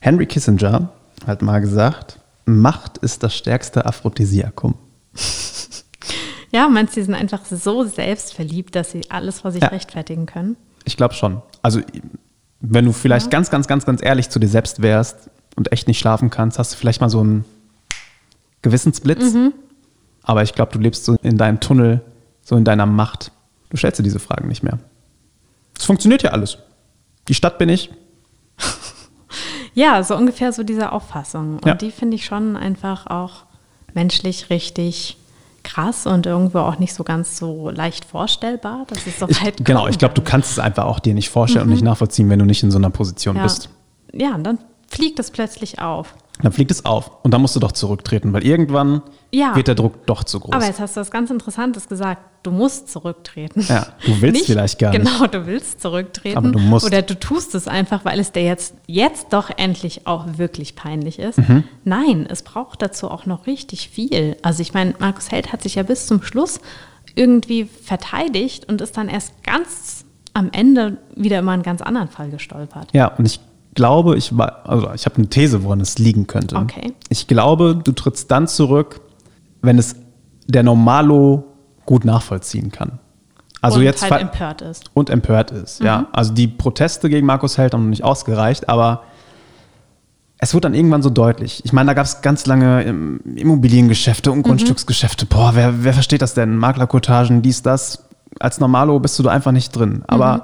Henry 0.00 0.24
Kissinger 0.24 0.88
hat 1.26 1.42
mal 1.42 1.60
gesagt, 1.60 2.18
Macht 2.46 2.96
ist 2.98 3.22
das 3.22 3.34
stärkste 3.34 3.84
Aphrodisiakum. 3.84 4.74
ja, 6.50 6.66
meinst 6.68 6.96
du, 6.96 7.00
sie 7.00 7.04
sind 7.04 7.14
einfach 7.14 7.44
so 7.44 7.84
selbstverliebt, 7.84 8.74
dass 8.74 8.90
sie 8.90 9.10
alles 9.10 9.40
vor 9.40 9.52
sich 9.52 9.62
ja. 9.62 9.68
rechtfertigen 9.68 10.24
können? 10.24 10.56
Ich 10.86 10.96
glaube 10.96 11.12
schon. 11.12 11.42
Also 11.60 11.82
wenn 12.60 12.86
du 12.86 12.92
vielleicht 12.92 13.26
ja. 13.26 13.30
ganz, 13.30 13.50
ganz, 13.50 13.66
ganz, 13.66 13.84
ganz 13.84 14.02
ehrlich 14.02 14.30
zu 14.30 14.38
dir 14.38 14.48
selbst 14.48 14.80
wärst, 14.80 15.28
und 15.56 15.72
echt 15.72 15.88
nicht 15.88 15.98
schlafen 15.98 16.30
kannst, 16.30 16.58
hast 16.58 16.72
du 16.72 16.76
vielleicht 16.76 17.00
mal 17.00 17.10
so 17.10 17.20
einen 17.20 17.44
Gewissensblitz. 18.62 19.34
Mhm. 19.34 19.52
Aber 20.22 20.42
ich 20.42 20.54
glaube, 20.54 20.72
du 20.72 20.78
lebst 20.78 21.04
so 21.04 21.16
in 21.22 21.36
deinem 21.36 21.60
Tunnel, 21.60 22.00
so 22.42 22.56
in 22.56 22.64
deiner 22.64 22.86
Macht. 22.86 23.30
Du 23.70 23.76
stellst 23.76 23.98
dir 23.98 24.04
diese 24.04 24.18
Fragen 24.18 24.48
nicht 24.48 24.62
mehr. 24.62 24.78
Es 25.76 25.84
funktioniert 25.84 26.22
ja 26.22 26.30
alles. 26.30 26.58
Die 27.28 27.34
Stadt 27.34 27.58
bin 27.58 27.68
ich. 27.68 27.90
ja, 29.74 30.02
so 30.02 30.16
ungefähr 30.16 30.52
so 30.52 30.62
diese 30.62 30.92
Auffassung. 30.92 31.56
Und 31.56 31.66
ja. 31.66 31.74
die 31.74 31.90
finde 31.90 32.16
ich 32.16 32.24
schon 32.24 32.56
einfach 32.56 33.06
auch 33.06 33.44
menschlich 33.92 34.50
richtig 34.50 35.18
krass 35.62 36.06
und 36.06 36.26
irgendwo 36.26 36.58
auch 36.58 36.78
nicht 36.78 36.94
so 36.94 37.04
ganz 37.04 37.38
so 37.38 37.70
leicht 37.70 38.04
vorstellbar. 38.04 38.84
Das 38.88 39.06
ist 39.06 39.18
so 39.18 39.28
ich, 39.28 39.40
Genau, 39.64 39.88
ich 39.88 39.98
glaube, 39.98 40.14
du 40.14 40.22
kannst 40.22 40.52
es 40.52 40.58
einfach 40.58 40.84
auch 40.84 41.00
dir 41.00 41.14
nicht 41.14 41.30
vorstellen 41.30 41.66
mhm. 41.66 41.72
und 41.72 41.76
nicht 41.76 41.84
nachvollziehen, 41.84 42.28
wenn 42.30 42.38
du 42.38 42.44
nicht 42.44 42.62
in 42.62 42.70
so 42.70 42.78
einer 42.78 42.90
Position 42.90 43.36
ja. 43.36 43.42
bist. 43.42 43.70
Ja, 44.12 44.34
und 44.34 44.44
dann 44.44 44.58
fliegt 44.94 45.18
es 45.18 45.30
plötzlich 45.30 45.80
auf. 45.80 46.14
Dann 46.42 46.52
fliegt 46.52 46.70
es 46.70 46.84
auf. 46.84 47.12
Und 47.22 47.32
dann 47.32 47.40
musst 47.40 47.54
du 47.54 47.60
doch 47.60 47.72
zurücktreten, 47.72 48.32
weil 48.32 48.44
irgendwann 48.44 49.02
ja. 49.32 49.54
wird 49.54 49.68
der 49.68 49.76
Druck 49.76 50.04
doch 50.06 50.24
zu 50.24 50.40
groß. 50.40 50.52
Aber 50.52 50.66
jetzt 50.66 50.80
hast 50.80 50.96
du 50.96 51.00
was 51.00 51.10
ganz 51.10 51.30
Interessantes 51.30 51.88
gesagt. 51.88 52.22
Du 52.42 52.50
musst 52.50 52.90
zurücktreten. 52.90 53.60
Ja, 53.68 53.86
du 54.04 54.20
willst 54.20 54.34
nicht, 54.34 54.46
vielleicht 54.46 54.78
gar 54.78 54.90
nicht. 54.90 55.04
Genau, 55.04 55.26
du 55.28 55.46
willst 55.46 55.80
zurücktreten. 55.80 56.36
Aber 56.36 56.50
du 56.50 56.58
musst. 56.58 56.84
Oder 56.84 57.02
du 57.02 57.18
tust 57.18 57.54
es 57.54 57.68
einfach, 57.68 58.04
weil 58.04 58.18
es 58.18 58.32
dir 58.32 58.42
jetzt, 58.42 58.74
jetzt 58.86 59.32
doch 59.32 59.48
endlich 59.56 60.06
auch 60.06 60.26
wirklich 60.36 60.74
peinlich 60.74 61.20
ist. 61.20 61.38
Mhm. 61.38 61.64
Nein, 61.84 62.26
es 62.28 62.42
braucht 62.42 62.82
dazu 62.82 63.10
auch 63.10 63.26
noch 63.26 63.46
richtig 63.46 63.88
viel. 63.88 64.36
Also 64.42 64.60
ich 64.60 64.74
meine, 64.74 64.94
Markus 64.98 65.30
Held 65.30 65.52
hat 65.52 65.62
sich 65.62 65.76
ja 65.76 65.84
bis 65.84 66.06
zum 66.06 66.22
Schluss 66.22 66.60
irgendwie 67.14 67.64
verteidigt 67.64 68.68
und 68.68 68.80
ist 68.80 68.96
dann 68.96 69.08
erst 69.08 69.42
ganz 69.44 70.04
am 70.34 70.50
Ende 70.50 70.98
wieder 71.14 71.38
immer 71.38 71.52
einen 71.52 71.62
ganz 71.62 71.80
anderen 71.80 72.08
Fall 72.08 72.28
gestolpert. 72.30 72.88
Ja, 72.92 73.06
und 73.06 73.24
ich 73.24 73.38
glaube, 73.74 74.16
ich 74.16 74.32
also 74.32 74.92
ich 74.94 75.06
habe 75.06 75.16
eine 75.16 75.28
These, 75.28 75.64
woran 75.64 75.80
es 75.80 75.98
liegen 75.98 76.26
könnte. 76.26 76.56
Okay. 76.56 76.92
Ich 77.08 77.26
glaube, 77.26 77.80
du 77.82 77.92
trittst 77.92 78.30
dann 78.30 78.46
zurück, 78.46 79.00
wenn 79.62 79.78
es 79.78 79.96
der 80.46 80.62
Normalo 80.62 81.44
gut 81.86 82.04
nachvollziehen 82.04 82.70
kann. 82.70 82.98
Also 83.60 83.78
und 83.78 83.84
jetzt 83.84 84.08
halt 84.10 84.20
empört 84.20 84.60
ist. 84.60 84.90
Und 84.92 85.08
empört 85.08 85.50
ist, 85.50 85.80
mhm. 85.80 85.86
ja. 85.86 86.06
Also 86.12 86.32
die 86.34 86.48
Proteste 86.48 87.08
gegen 87.08 87.26
Markus 87.26 87.56
Held 87.56 87.72
haben 87.72 87.84
noch 87.84 87.90
nicht 87.90 88.04
ausgereicht, 88.04 88.68
aber 88.68 89.04
es 90.38 90.52
wurde 90.52 90.62
dann 90.62 90.74
irgendwann 90.74 91.02
so 91.02 91.08
deutlich. 91.08 91.62
Ich 91.64 91.72
meine, 91.72 91.86
da 91.86 91.94
gab 91.94 92.04
es 92.04 92.20
ganz 92.20 92.44
lange 92.44 92.82
Immobiliengeschäfte 92.82 94.30
und 94.30 94.38
mhm. 94.38 94.42
Grundstücksgeschäfte. 94.42 95.24
Boah, 95.24 95.52
wer, 95.54 95.82
wer 95.82 95.94
versteht 95.94 96.20
das 96.20 96.34
denn? 96.34 96.58
Maklerkotagen, 96.58 97.40
dies, 97.40 97.62
das. 97.62 98.04
Als 98.40 98.60
Normalo 98.60 98.98
bist 98.98 99.18
du 99.18 99.22
da 99.22 99.30
einfach 99.30 99.52
nicht 99.52 99.74
drin. 99.74 100.02
Aber 100.06 100.34
mhm. 100.34 100.42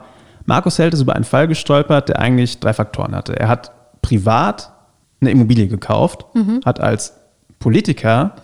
Markus 0.51 0.81
Held 0.81 0.95
ist 0.95 1.01
über 1.01 1.15
einen 1.15 1.23
Fall 1.23 1.47
gestolpert, 1.47 2.09
der 2.09 2.19
eigentlich 2.19 2.59
drei 2.59 2.73
Faktoren 2.73 3.15
hatte. 3.15 3.39
Er 3.39 3.47
hat 3.47 3.71
privat 4.03 4.73
eine 5.21 5.31
Immobilie 5.31 5.69
gekauft, 5.69 6.27
mhm. 6.35 6.61
hat 6.65 6.81
als 6.81 7.15
Politiker 7.61 8.35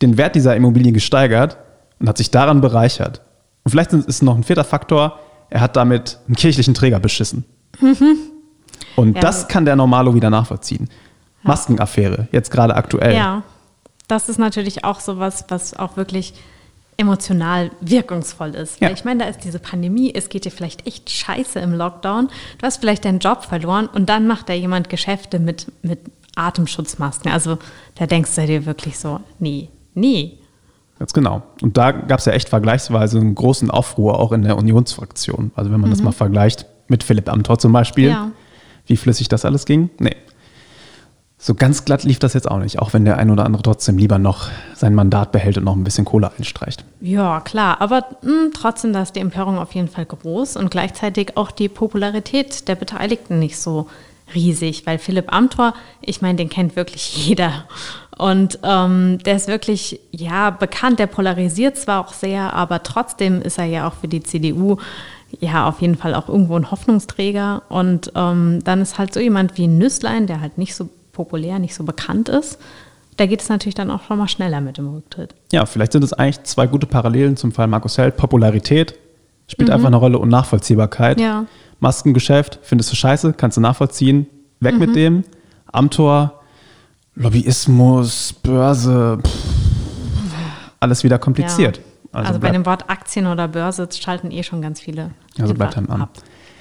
den 0.00 0.16
Wert 0.16 0.36
dieser 0.36 0.54
Immobilie 0.54 0.92
gesteigert 0.92 1.56
und 1.98 2.08
hat 2.08 2.18
sich 2.18 2.30
daran 2.30 2.60
bereichert. 2.60 3.22
Und 3.64 3.72
vielleicht 3.72 3.92
ist 3.92 4.22
noch 4.22 4.36
ein 4.36 4.44
vierter 4.44 4.62
Faktor, 4.62 5.18
er 5.48 5.60
hat 5.60 5.74
damit 5.74 6.20
einen 6.28 6.36
kirchlichen 6.36 6.72
Träger 6.72 7.00
beschissen. 7.00 7.44
Mhm. 7.80 8.16
Und 8.94 9.16
ja. 9.16 9.20
das 9.20 9.48
kann 9.48 9.64
der 9.64 9.74
Normalo 9.74 10.14
wieder 10.14 10.30
nachvollziehen. 10.30 10.88
Ja. 11.42 11.48
Maskenaffäre, 11.48 12.28
jetzt 12.30 12.52
gerade 12.52 12.76
aktuell. 12.76 13.16
Ja, 13.16 13.42
das 14.06 14.28
ist 14.28 14.38
natürlich 14.38 14.84
auch 14.84 15.00
sowas, 15.00 15.46
was 15.48 15.74
auch 15.74 15.96
wirklich 15.96 16.32
emotional 17.00 17.70
wirkungsvoll 17.80 18.54
ist. 18.54 18.80
Ja. 18.80 18.90
ich 18.90 19.04
meine, 19.04 19.24
da 19.24 19.30
ist 19.30 19.42
diese 19.42 19.58
Pandemie, 19.58 20.12
es 20.14 20.28
geht 20.28 20.44
dir 20.44 20.50
vielleicht 20.50 20.86
echt 20.86 21.10
scheiße 21.10 21.58
im 21.58 21.72
Lockdown, 21.72 22.28
du 22.58 22.66
hast 22.66 22.78
vielleicht 22.78 23.04
deinen 23.04 23.18
Job 23.18 23.44
verloren 23.44 23.86
und 23.86 24.08
dann 24.08 24.26
macht 24.26 24.48
da 24.48 24.52
jemand 24.52 24.88
Geschäfte 24.88 25.38
mit, 25.38 25.72
mit 25.82 26.00
Atemschutzmasken. 26.36 27.32
Also 27.32 27.58
da 27.96 28.06
denkst 28.06 28.34
du 28.34 28.46
dir 28.46 28.66
wirklich 28.66 28.98
so, 28.98 29.20
nee, 29.38 29.70
nee. 29.94 30.38
Ganz 30.98 31.14
genau. 31.14 31.42
Und 31.62 31.78
da 31.78 31.92
gab 31.92 32.18
es 32.18 32.26
ja 32.26 32.34
echt 32.34 32.50
vergleichsweise 32.50 33.18
einen 33.18 33.34
großen 33.34 33.70
Aufruhr 33.70 34.18
auch 34.18 34.32
in 34.32 34.42
der 34.42 34.58
Unionsfraktion. 34.58 35.50
Also 35.54 35.72
wenn 35.72 35.80
man 35.80 35.88
mhm. 35.88 35.94
das 35.94 36.02
mal 36.02 36.12
vergleicht 36.12 36.66
mit 36.88 37.02
Philipp 37.02 37.30
Amthor 37.30 37.58
zum 37.58 37.72
Beispiel, 37.72 38.10
ja. 38.10 38.30
wie 38.86 38.96
flüssig 38.96 39.28
das 39.28 39.46
alles 39.46 39.64
ging. 39.64 39.88
Nee, 39.98 40.16
so 41.42 41.54
ganz 41.54 41.86
glatt 41.86 42.04
lief 42.04 42.18
das 42.18 42.34
jetzt 42.34 42.50
auch 42.50 42.58
nicht, 42.58 42.78
auch 42.78 42.92
wenn 42.92 43.06
der 43.06 43.16
ein 43.16 43.30
oder 43.30 43.46
andere 43.46 43.62
trotzdem 43.62 43.96
lieber 43.96 44.18
noch 44.18 44.50
sein 44.74 44.94
Mandat 44.94 45.32
behält 45.32 45.56
und 45.56 45.64
noch 45.64 45.74
ein 45.74 45.84
bisschen 45.84 46.04
Kohle 46.04 46.30
einstreicht. 46.36 46.84
Ja, 47.00 47.40
klar, 47.40 47.80
aber 47.80 48.04
mh, 48.20 48.30
hm, 48.30 48.50
trotzdem, 48.52 48.92
da 48.92 49.00
ist 49.00 49.16
die 49.16 49.20
Empörung 49.20 49.58
auf 49.58 49.72
jeden 49.72 49.88
Fall 49.88 50.04
groß 50.04 50.56
und 50.56 50.70
gleichzeitig 50.70 51.38
auch 51.38 51.50
die 51.50 51.70
Popularität 51.70 52.68
der 52.68 52.74
Beteiligten 52.74 53.38
nicht 53.38 53.56
so 53.58 53.88
riesig, 54.34 54.84
weil 54.84 54.98
Philipp 54.98 55.32
Amthor, 55.32 55.72
ich 56.02 56.20
meine, 56.20 56.36
den 56.36 56.50
kennt 56.50 56.76
wirklich 56.76 57.26
jeder. 57.26 57.64
Und 58.18 58.58
ähm, 58.62 59.18
der 59.24 59.36
ist 59.36 59.48
wirklich, 59.48 59.98
ja, 60.10 60.50
bekannt, 60.50 60.98
der 60.98 61.06
polarisiert 61.06 61.78
zwar 61.78 62.06
auch 62.06 62.12
sehr, 62.12 62.52
aber 62.52 62.82
trotzdem 62.82 63.40
ist 63.40 63.58
er 63.58 63.64
ja 63.64 63.88
auch 63.88 63.94
für 63.94 64.08
die 64.08 64.22
CDU 64.22 64.76
ja, 65.38 65.66
auf 65.68 65.80
jeden 65.80 65.96
Fall 65.96 66.14
auch 66.14 66.28
irgendwo 66.28 66.56
ein 66.56 66.70
Hoffnungsträger. 66.70 67.62
Und 67.68 68.12
ähm, 68.14 68.62
dann 68.64 68.82
ist 68.82 68.98
halt 68.98 69.14
so 69.14 69.20
jemand 69.20 69.56
wie 69.56 69.68
Nüsslein, 69.68 70.26
der 70.26 70.40
halt 70.40 70.58
nicht 70.58 70.74
so 70.74 70.88
populär, 71.20 71.58
nicht 71.58 71.74
so 71.74 71.84
bekannt 71.84 72.30
ist. 72.30 72.58
da 73.18 73.26
geht 73.26 73.42
es 73.42 73.50
natürlich 73.50 73.74
dann 73.74 73.90
auch 73.90 74.02
schon 74.04 74.16
mal 74.16 74.28
schneller 74.28 74.62
mit 74.62 74.78
dem 74.78 74.88
Rücktritt. 74.88 75.34
Ja, 75.52 75.66
vielleicht 75.66 75.92
sind 75.92 76.02
es 76.02 76.14
eigentlich 76.14 76.42
zwei 76.44 76.66
gute 76.66 76.86
Parallelen 76.86 77.36
zum 77.36 77.52
Fall 77.52 77.66
Markus 77.66 77.98
Held. 77.98 78.16
Popularität 78.16 78.94
spielt 79.46 79.68
mhm. 79.68 79.74
einfach 79.74 79.88
eine 79.88 79.96
Rolle 79.96 80.18
und 80.18 80.30
Nachvollziehbarkeit. 80.30 81.20
Ja. 81.20 81.44
Maskengeschäft, 81.78 82.58
findest 82.62 82.90
du 82.90 82.96
scheiße, 82.96 83.34
kannst 83.34 83.58
du 83.58 83.60
nachvollziehen, 83.60 84.26
weg 84.60 84.74
mhm. 84.74 84.80
mit 84.80 84.96
dem. 84.96 85.24
Amtor, 85.70 86.40
Lobbyismus, 87.14 88.32
Börse, 88.32 89.18
pff, 89.22 89.30
alles 90.80 91.04
wieder 91.04 91.18
kompliziert. 91.18 91.76
Ja. 91.76 91.82
Also, 92.12 92.28
also 92.28 92.40
bei 92.40 92.50
dem 92.50 92.64
Wort 92.64 92.88
Aktien 92.88 93.26
oder 93.26 93.48
Börse 93.48 93.86
schalten 93.92 94.30
eh 94.30 94.42
schon 94.42 94.62
ganz 94.62 94.80
viele. 94.80 95.10
Also 95.38 95.52
bleibt 95.52 95.76
einem 95.76 95.90
an. 95.90 96.02
Ab. 96.02 96.10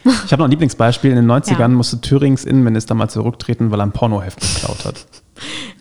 Ich 0.26 0.32
habe 0.32 0.42
noch 0.42 0.48
ein 0.48 0.52
Lieblingsbeispiel. 0.52 1.12
In 1.12 1.18
den 1.18 1.32
90ern 1.32 1.60
ja. 1.60 1.68
musste 1.68 2.02
Thürings 2.02 2.46
Innenminister 2.46 2.96
mal 2.96 3.10
zurücktreten, 3.10 3.72
weil 3.72 3.80
er 3.80 3.86
ein 3.86 3.92
Pornoheft 3.92 4.40
geklaut 4.40 4.86
hat. 4.86 5.06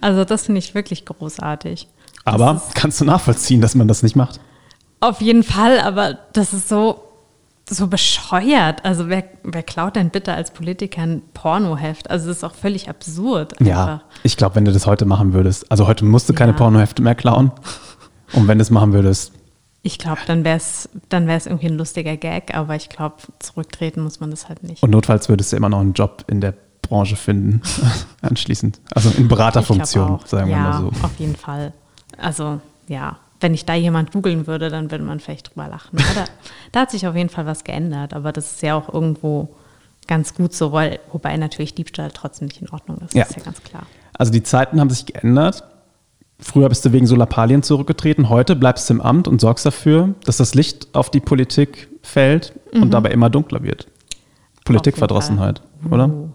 Also 0.00 0.24
das 0.24 0.46
finde 0.46 0.60
ich 0.60 0.76
wirklich 0.76 1.04
großartig. 1.04 1.88
Aber 2.24 2.62
kannst 2.74 3.00
du 3.00 3.04
nachvollziehen, 3.04 3.60
dass 3.60 3.74
man 3.74 3.88
das 3.88 4.04
nicht 4.04 4.14
macht? 4.14 4.38
Auf 5.00 5.20
jeden 5.20 5.42
Fall, 5.42 5.80
aber 5.80 6.18
das 6.32 6.52
ist 6.52 6.68
so, 6.68 7.02
so 7.68 7.88
bescheuert. 7.88 8.84
Also 8.84 9.08
wer, 9.08 9.24
wer 9.42 9.64
klaut 9.64 9.96
denn 9.96 10.10
bitte 10.10 10.34
als 10.34 10.52
Politiker 10.52 11.02
ein 11.02 11.22
Pornoheft? 11.34 12.10
Also 12.10 12.28
das 12.28 12.38
ist 12.38 12.44
auch 12.44 12.54
völlig 12.54 12.88
absurd. 12.88 13.60
Einfach. 13.60 13.66
Ja, 13.66 14.02
ich 14.22 14.36
glaube, 14.36 14.54
wenn 14.54 14.64
du 14.64 14.72
das 14.72 14.86
heute 14.86 15.04
machen 15.04 15.32
würdest, 15.32 15.70
also 15.72 15.88
heute 15.88 16.04
musst 16.04 16.28
du 16.28 16.32
keine 16.32 16.52
ja. 16.52 16.58
Pornohefte 16.58 17.02
mehr 17.02 17.16
klauen. 17.16 17.50
Und 18.34 18.46
wenn 18.46 18.58
du 18.58 18.62
es 18.62 18.70
machen 18.70 18.92
würdest, 18.92 19.32
ich 19.82 19.98
glaube, 19.98 20.20
dann 20.26 20.44
wäre 20.44 20.56
es 20.56 20.88
dann 21.08 21.26
wär's 21.26 21.46
irgendwie 21.46 21.66
ein 21.66 21.78
lustiger 21.78 22.16
Gag, 22.16 22.54
aber 22.54 22.74
ich 22.76 22.88
glaube, 22.88 23.16
zurücktreten 23.38 24.02
muss 24.02 24.20
man 24.20 24.30
das 24.30 24.48
halt 24.48 24.62
nicht. 24.62 24.82
Und 24.82 24.90
notfalls 24.90 25.28
würdest 25.28 25.52
du 25.52 25.56
immer 25.56 25.68
noch 25.68 25.80
einen 25.80 25.92
Job 25.92 26.24
in 26.26 26.40
der 26.40 26.54
Branche 26.82 27.16
finden, 27.16 27.62
anschließend. 28.22 28.80
Also 28.94 29.10
in 29.10 29.28
Beraterfunktion, 29.28 30.20
sagen 30.24 30.50
ja, 30.50 30.56
wir 30.56 30.62
mal 30.62 30.80
so. 30.80 30.88
Auf 31.04 31.18
jeden 31.18 31.36
Fall. 31.36 31.72
Also 32.16 32.60
ja, 32.88 33.18
wenn 33.40 33.54
ich 33.54 33.64
da 33.64 33.74
jemand 33.74 34.12
googeln 34.12 34.46
würde, 34.46 34.68
dann 34.68 34.90
würde 34.90 35.04
man 35.04 35.20
vielleicht 35.20 35.50
drüber 35.50 35.68
lachen. 35.68 35.98
Da, 36.14 36.24
da, 36.72 36.80
hat 36.80 36.90
sich 36.90 37.06
auf 37.06 37.14
jeden 37.14 37.28
Fall 37.28 37.46
was 37.46 37.64
geändert, 37.64 38.14
aber 38.14 38.32
das 38.32 38.52
ist 38.52 38.62
ja 38.62 38.74
auch 38.74 38.92
irgendwo 38.92 39.48
ganz 40.06 40.34
gut 40.34 40.54
so, 40.54 40.72
weil, 40.72 40.98
wobei 41.12 41.36
natürlich 41.36 41.74
Diebstahl 41.74 42.10
trotzdem 42.12 42.48
nicht 42.48 42.60
in 42.60 42.68
Ordnung 42.70 42.98
ist. 42.98 43.14
Ja. 43.14 43.22
Das 43.22 43.30
ist 43.30 43.36
ja 43.36 43.42
ganz 43.44 43.62
klar. 43.62 43.82
Also 44.14 44.32
die 44.32 44.42
Zeiten 44.42 44.80
haben 44.80 44.90
sich 44.90 45.06
geändert. 45.06 45.62
Früher 46.40 46.68
bist 46.68 46.84
du 46.84 46.92
wegen 46.92 47.06
Solarpalien 47.06 47.62
zurückgetreten, 47.62 48.28
heute 48.28 48.54
bleibst 48.54 48.88
du 48.88 48.94
im 48.94 49.00
Amt 49.00 49.26
und 49.26 49.40
sorgst 49.40 49.66
dafür, 49.66 50.14
dass 50.24 50.36
das 50.36 50.54
Licht 50.54 50.88
auf 50.94 51.10
die 51.10 51.20
Politik 51.20 51.88
fällt 52.02 52.54
mhm. 52.72 52.82
und 52.82 52.90
dabei 52.92 53.10
immer 53.10 53.28
dunkler 53.28 53.62
wird. 53.62 53.88
Politikverdrossenheit, 54.64 55.62
oder? 55.90 56.08
Uh, 56.08 56.28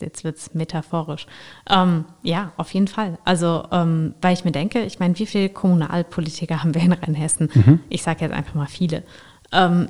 jetzt 0.00 0.24
wird 0.24 0.38
es 0.38 0.54
metaphorisch. 0.54 1.26
Ähm, 1.70 2.06
ja, 2.22 2.52
auf 2.56 2.74
jeden 2.74 2.88
Fall. 2.88 3.18
Also, 3.24 3.64
ähm, 3.70 4.14
weil 4.20 4.32
ich 4.32 4.44
mir 4.44 4.52
denke, 4.52 4.82
ich 4.82 4.98
meine, 4.98 5.16
wie 5.18 5.26
viele 5.26 5.48
Kommunalpolitiker 5.48 6.62
haben 6.62 6.74
wir 6.74 6.82
in 6.82 6.92
Rheinhessen? 6.92 7.50
Mhm. 7.54 7.80
Ich 7.88 8.02
sage 8.02 8.24
jetzt 8.24 8.34
einfach 8.34 8.54
mal 8.54 8.66
viele. 8.66 9.04
Ähm, 9.52 9.88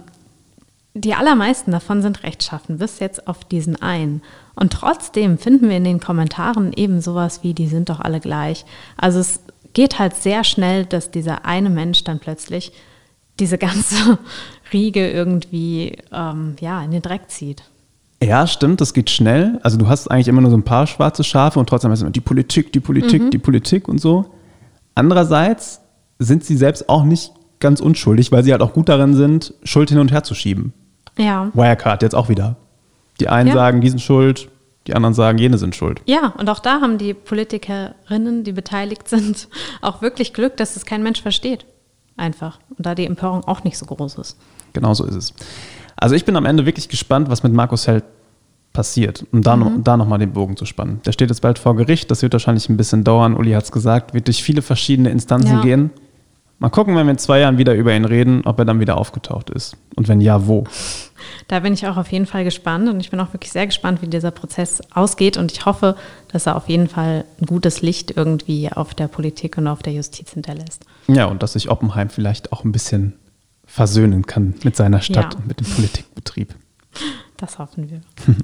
die 0.96 1.14
allermeisten 1.14 1.72
davon 1.72 2.00
sind 2.00 2.22
rechtschaffen, 2.22 2.78
bis 2.78 3.00
jetzt 3.00 3.28
auf 3.28 3.44
diesen 3.44 3.80
einen. 3.82 4.22
Und 4.54 4.72
trotzdem 4.72 5.36
finden 5.36 5.68
wir 5.68 5.76
in 5.76 5.84
den 5.84 6.00
Kommentaren 6.00 6.72
eben 6.72 7.00
sowas 7.02 7.42
wie, 7.42 7.52
die 7.52 7.66
sind 7.66 7.90
doch 7.90 8.00
alle 8.00 8.20
gleich. 8.20 8.64
Also 8.96 9.20
es 9.20 9.40
geht 9.74 9.98
halt 9.98 10.14
sehr 10.14 10.42
schnell, 10.42 10.86
dass 10.86 11.10
dieser 11.10 11.44
eine 11.44 11.68
Mensch 11.68 12.02
dann 12.04 12.18
plötzlich 12.18 12.72
diese 13.38 13.58
ganze 13.58 14.18
Riege 14.72 15.10
irgendwie 15.10 15.98
ähm, 16.12 16.56
ja, 16.60 16.82
in 16.82 16.90
den 16.90 17.02
Dreck 17.02 17.28
zieht. 17.28 17.64
Ja, 18.22 18.46
stimmt, 18.46 18.80
das 18.80 18.94
geht 18.94 19.10
schnell. 19.10 19.60
Also 19.62 19.76
du 19.76 19.88
hast 19.88 20.10
eigentlich 20.10 20.28
immer 20.28 20.40
nur 20.40 20.50
so 20.50 20.56
ein 20.56 20.62
paar 20.62 20.86
schwarze 20.86 21.22
Schafe 21.22 21.58
und 21.60 21.68
trotzdem 21.68 21.90
heißt 21.90 22.00
es 22.00 22.02
immer 22.04 22.12
die 22.12 22.20
Politik, 22.20 22.72
die 22.72 22.80
Politik, 22.80 23.22
mhm. 23.22 23.30
die 23.30 23.38
Politik 23.38 23.86
und 23.86 24.00
so. 24.00 24.24
Andererseits 24.94 25.82
sind 26.18 26.42
sie 26.42 26.56
selbst 26.56 26.88
auch 26.88 27.04
nicht 27.04 27.32
ganz 27.60 27.80
unschuldig, 27.80 28.32
weil 28.32 28.42
sie 28.42 28.52
halt 28.52 28.62
auch 28.62 28.72
gut 28.72 28.88
darin 28.88 29.14
sind, 29.14 29.52
Schuld 29.62 29.90
hin 29.90 29.98
und 29.98 30.10
her 30.10 30.22
zu 30.22 30.34
schieben. 30.34 30.72
Ja. 31.18 31.50
Wirecard 31.54 32.02
jetzt 32.02 32.14
auch 32.14 32.28
wieder. 32.28 32.56
Die 33.20 33.28
einen 33.28 33.48
ja. 33.48 33.54
sagen, 33.54 33.80
die 33.80 33.88
sind 33.88 34.00
schuld, 34.00 34.48
die 34.86 34.94
anderen 34.94 35.14
sagen, 35.14 35.38
jene 35.38 35.58
sind 35.58 35.74
schuld. 35.74 36.00
Ja, 36.06 36.34
und 36.38 36.48
auch 36.48 36.58
da 36.58 36.80
haben 36.80 36.98
die 36.98 37.14
Politikerinnen, 37.14 38.44
die 38.44 38.52
beteiligt 38.52 39.08
sind, 39.08 39.48
auch 39.80 40.02
wirklich 40.02 40.32
Glück, 40.32 40.56
dass 40.56 40.76
es 40.76 40.84
kein 40.84 41.02
Mensch 41.02 41.22
versteht. 41.22 41.66
Einfach. 42.16 42.58
Und 42.76 42.86
da 42.86 42.94
die 42.94 43.06
Empörung 43.06 43.44
auch 43.44 43.64
nicht 43.64 43.76
so 43.76 43.86
groß 43.86 44.16
ist. 44.16 44.38
Genau 44.72 44.94
so 44.94 45.04
ist 45.04 45.14
es. 45.14 45.34
Also 45.96 46.14
ich 46.14 46.24
bin 46.24 46.36
am 46.36 46.44
Ende 46.44 46.66
wirklich 46.66 46.88
gespannt, 46.88 47.28
was 47.28 47.42
mit 47.42 47.52
Markus 47.52 47.86
Held 47.86 48.04
passiert, 48.72 49.24
um 49.32 49.42
da, 49.42 49.56
mhm. 49.56 49.62
noch, 49.62 49.72
da 49.82 49.96
nochmal 49.96 50.18
den 50.18 50.32
Bogen 50.32 50.56
zu 50.56 50.66
spannen. 50.66 51.00
Der 51.06 51.12
steht 51.12 51.30
jetzt 51.30 51.40
bald 51.40 51.58
vor 51.58 51.74
Gericht, 51.76 52.10
das 52.10 52.22
wird 52.22 52.34
wahrscheinlich 52.34 52.68
ein 52.68 52.76
bisschen 52.76 53.04
dauern, 53.04 53.34
Uli 53.34 53.52
hat 53.52 53.64
es 53.64 53.72
gesagt, 53.72 54.12
wird 54.12 54.26
durch 54.28 54.42
viele 54.42 54.60
verschiedene 54.60 55.10
Instanzen 55.10 55.56
ja. 55.56 55.62
gehen. 55.62 55.90
Mal 56.58 56.70
gucken, 56.70 56.96
wenn 56.96 57.06
wir 57.06 57.12
in 57.12 57.18
zwei 57.18 57.40
Jahren 57.40 57.58
wieder 57.58 57.74
über 57.74 57.94
ihn 57.94 58.06
reden, 58.06 58.42
ob 58.46 58.58
er 58.58 58.64
dann 58.64 58.80
wieder 58.80 58.96
aufgetaucht 58.96 59.50
ist. 59.50 59.76
Und 59.94 60.08
wenn 60.08 60.22
ja, 60.22 60.46
wo? 60.46 60.64
Da 61.48 61.60
bin 61.60 61.74
ich 61.74 61.86
auch 61.86 61.98
auf 61.98 62.10
jeden 62.10 62.24
Fall 62.24 62.44
gespannt 62.44 62.88
und 62.88 63.00
ich 63.00 63.10
bin 63.10 63.20
auch 63.20 63.34
wirklich 63.34 63.52
sehr 63.52 63.66
gespannt, 63.66 64.00
wie 64.00 64.06
dieser 64.06 64.30
Prozess 64.30 64.80
ausgeht. 64.94 65.36
Und 65.36 65.52
ich 65.52 65.66
hoffe, 65.66 65.96
dass 66.28 66.46
er 66.46 66.56
auf 66.56 66.68
jeden 66.68 66.88
Fall 66.88 67.24
ein 67.40 67.46
gutes 67.46 67.82
Licht 67.82 68.16
irgendwie 68.16 68.72
auf 68.72 68.94
der 68.94 69.08
Politik 69.08 69.58
und 69.58 69.68
auf 69.68 69.82
der 69.82 69.92
Justiz 69.92 70.32
hinterlässt. 70.32 70.84
Ja, 71.08 71.26
und 71.26 71.42
dass 71.42 71.52
sich 71.52 71.70
Oppenheim 71.70 72.08
vielleicht 72.08 72.52
auch 72.52 72.64
ein 72.64 72.72
bisschen 72.72 73.14
versöhnen 73.66 74.24
kann 74.24 74.54
mit 74.64 74.76
seiner 74.76 75.02
Stadt 75.02 75.34
ja. 75.34 75.38
und 75.38 75.46
mit 75.46 75.60
dem 75.60 75.66
Politikbetrieb. 75.66 76.54
Das 77.36 77.58
hoffen 77.58 77.90
wir. 77.90 78.00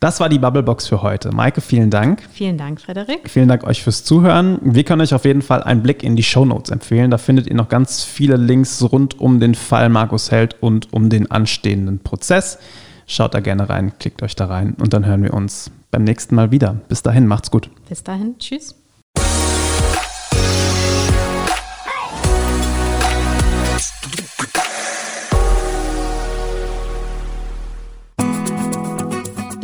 Das 0.00 0.20
war 0.20 0.28
die 0.28 0.38
Bubblebox 0.38 0.88
für 0.88 1.02
heute. 1.02 1.32
Maike, 1.32 1.60
vielen 1.60 1.90
Dank. 1.90 2.22
Vielen 2.32 2.58
Dank, 2.58 2.80
Frederik. 2.80 3.30
Vielen 3.30 3.48
Dank 3.48 3.64
euch 3.64 3.82
fürs 3.82 4.04
Zuhören. 4.04 4.58
Wir 4.62 4.84
können 4.84 5.00
euch 5.00 5.14
auf 5.14 5.24
jeden 5.24 5.42
Fall 5.42 5.62
einen 5.62 5.82
Blick 5.82 6.02
in 6.02 6.16
die 6.16 6.22
Shownotes 6.22 6.70
empfehlen. 6.70 7.10
Da 7.10 7.18
findet 7.18 7.46
ihr 7.46 7.54
noch 7.54 7.68
ganz 7.68 8.04
viele 8.04 8.36
Links 8.36 8.82
rund 8.82 9.18
um 9.20 9.40
den 9.40 9.54
Fall 9.54 9.88
Markus 9.88 10.30
Held 10.30 10.62
und 10.62 10.92
um 10.92 11.08
den 11.08 11.30
anstehenden 11.30 12.00
Prozess. 12.00 12.58
Schaut 13.06 13.34
da 13.34 13.40
gerne 13.40 13.68
rein, 13.68 13.92
klickt 13.98 14.22
euch 14.22 14.34
da 14.34 14.46
rein 14.46 14.74
und 14.78 14.92
dann 14.92 15.06
hören 15.06 15.22
wir 15.22 15.32
uns 15.32 15.70
beim 15.90 16.04
nächsten 16.04 16.34
Mal 16.34 16.50
wieder. 16.50 16.76
Bis 16.88 17.02
dahin, 17.02 17.26
macht's 17.26 17.50
gut. 17.50 17.70
Bis 17.88 18.02
dahin, 18.02 18.36
tschüss. 18.38 18.74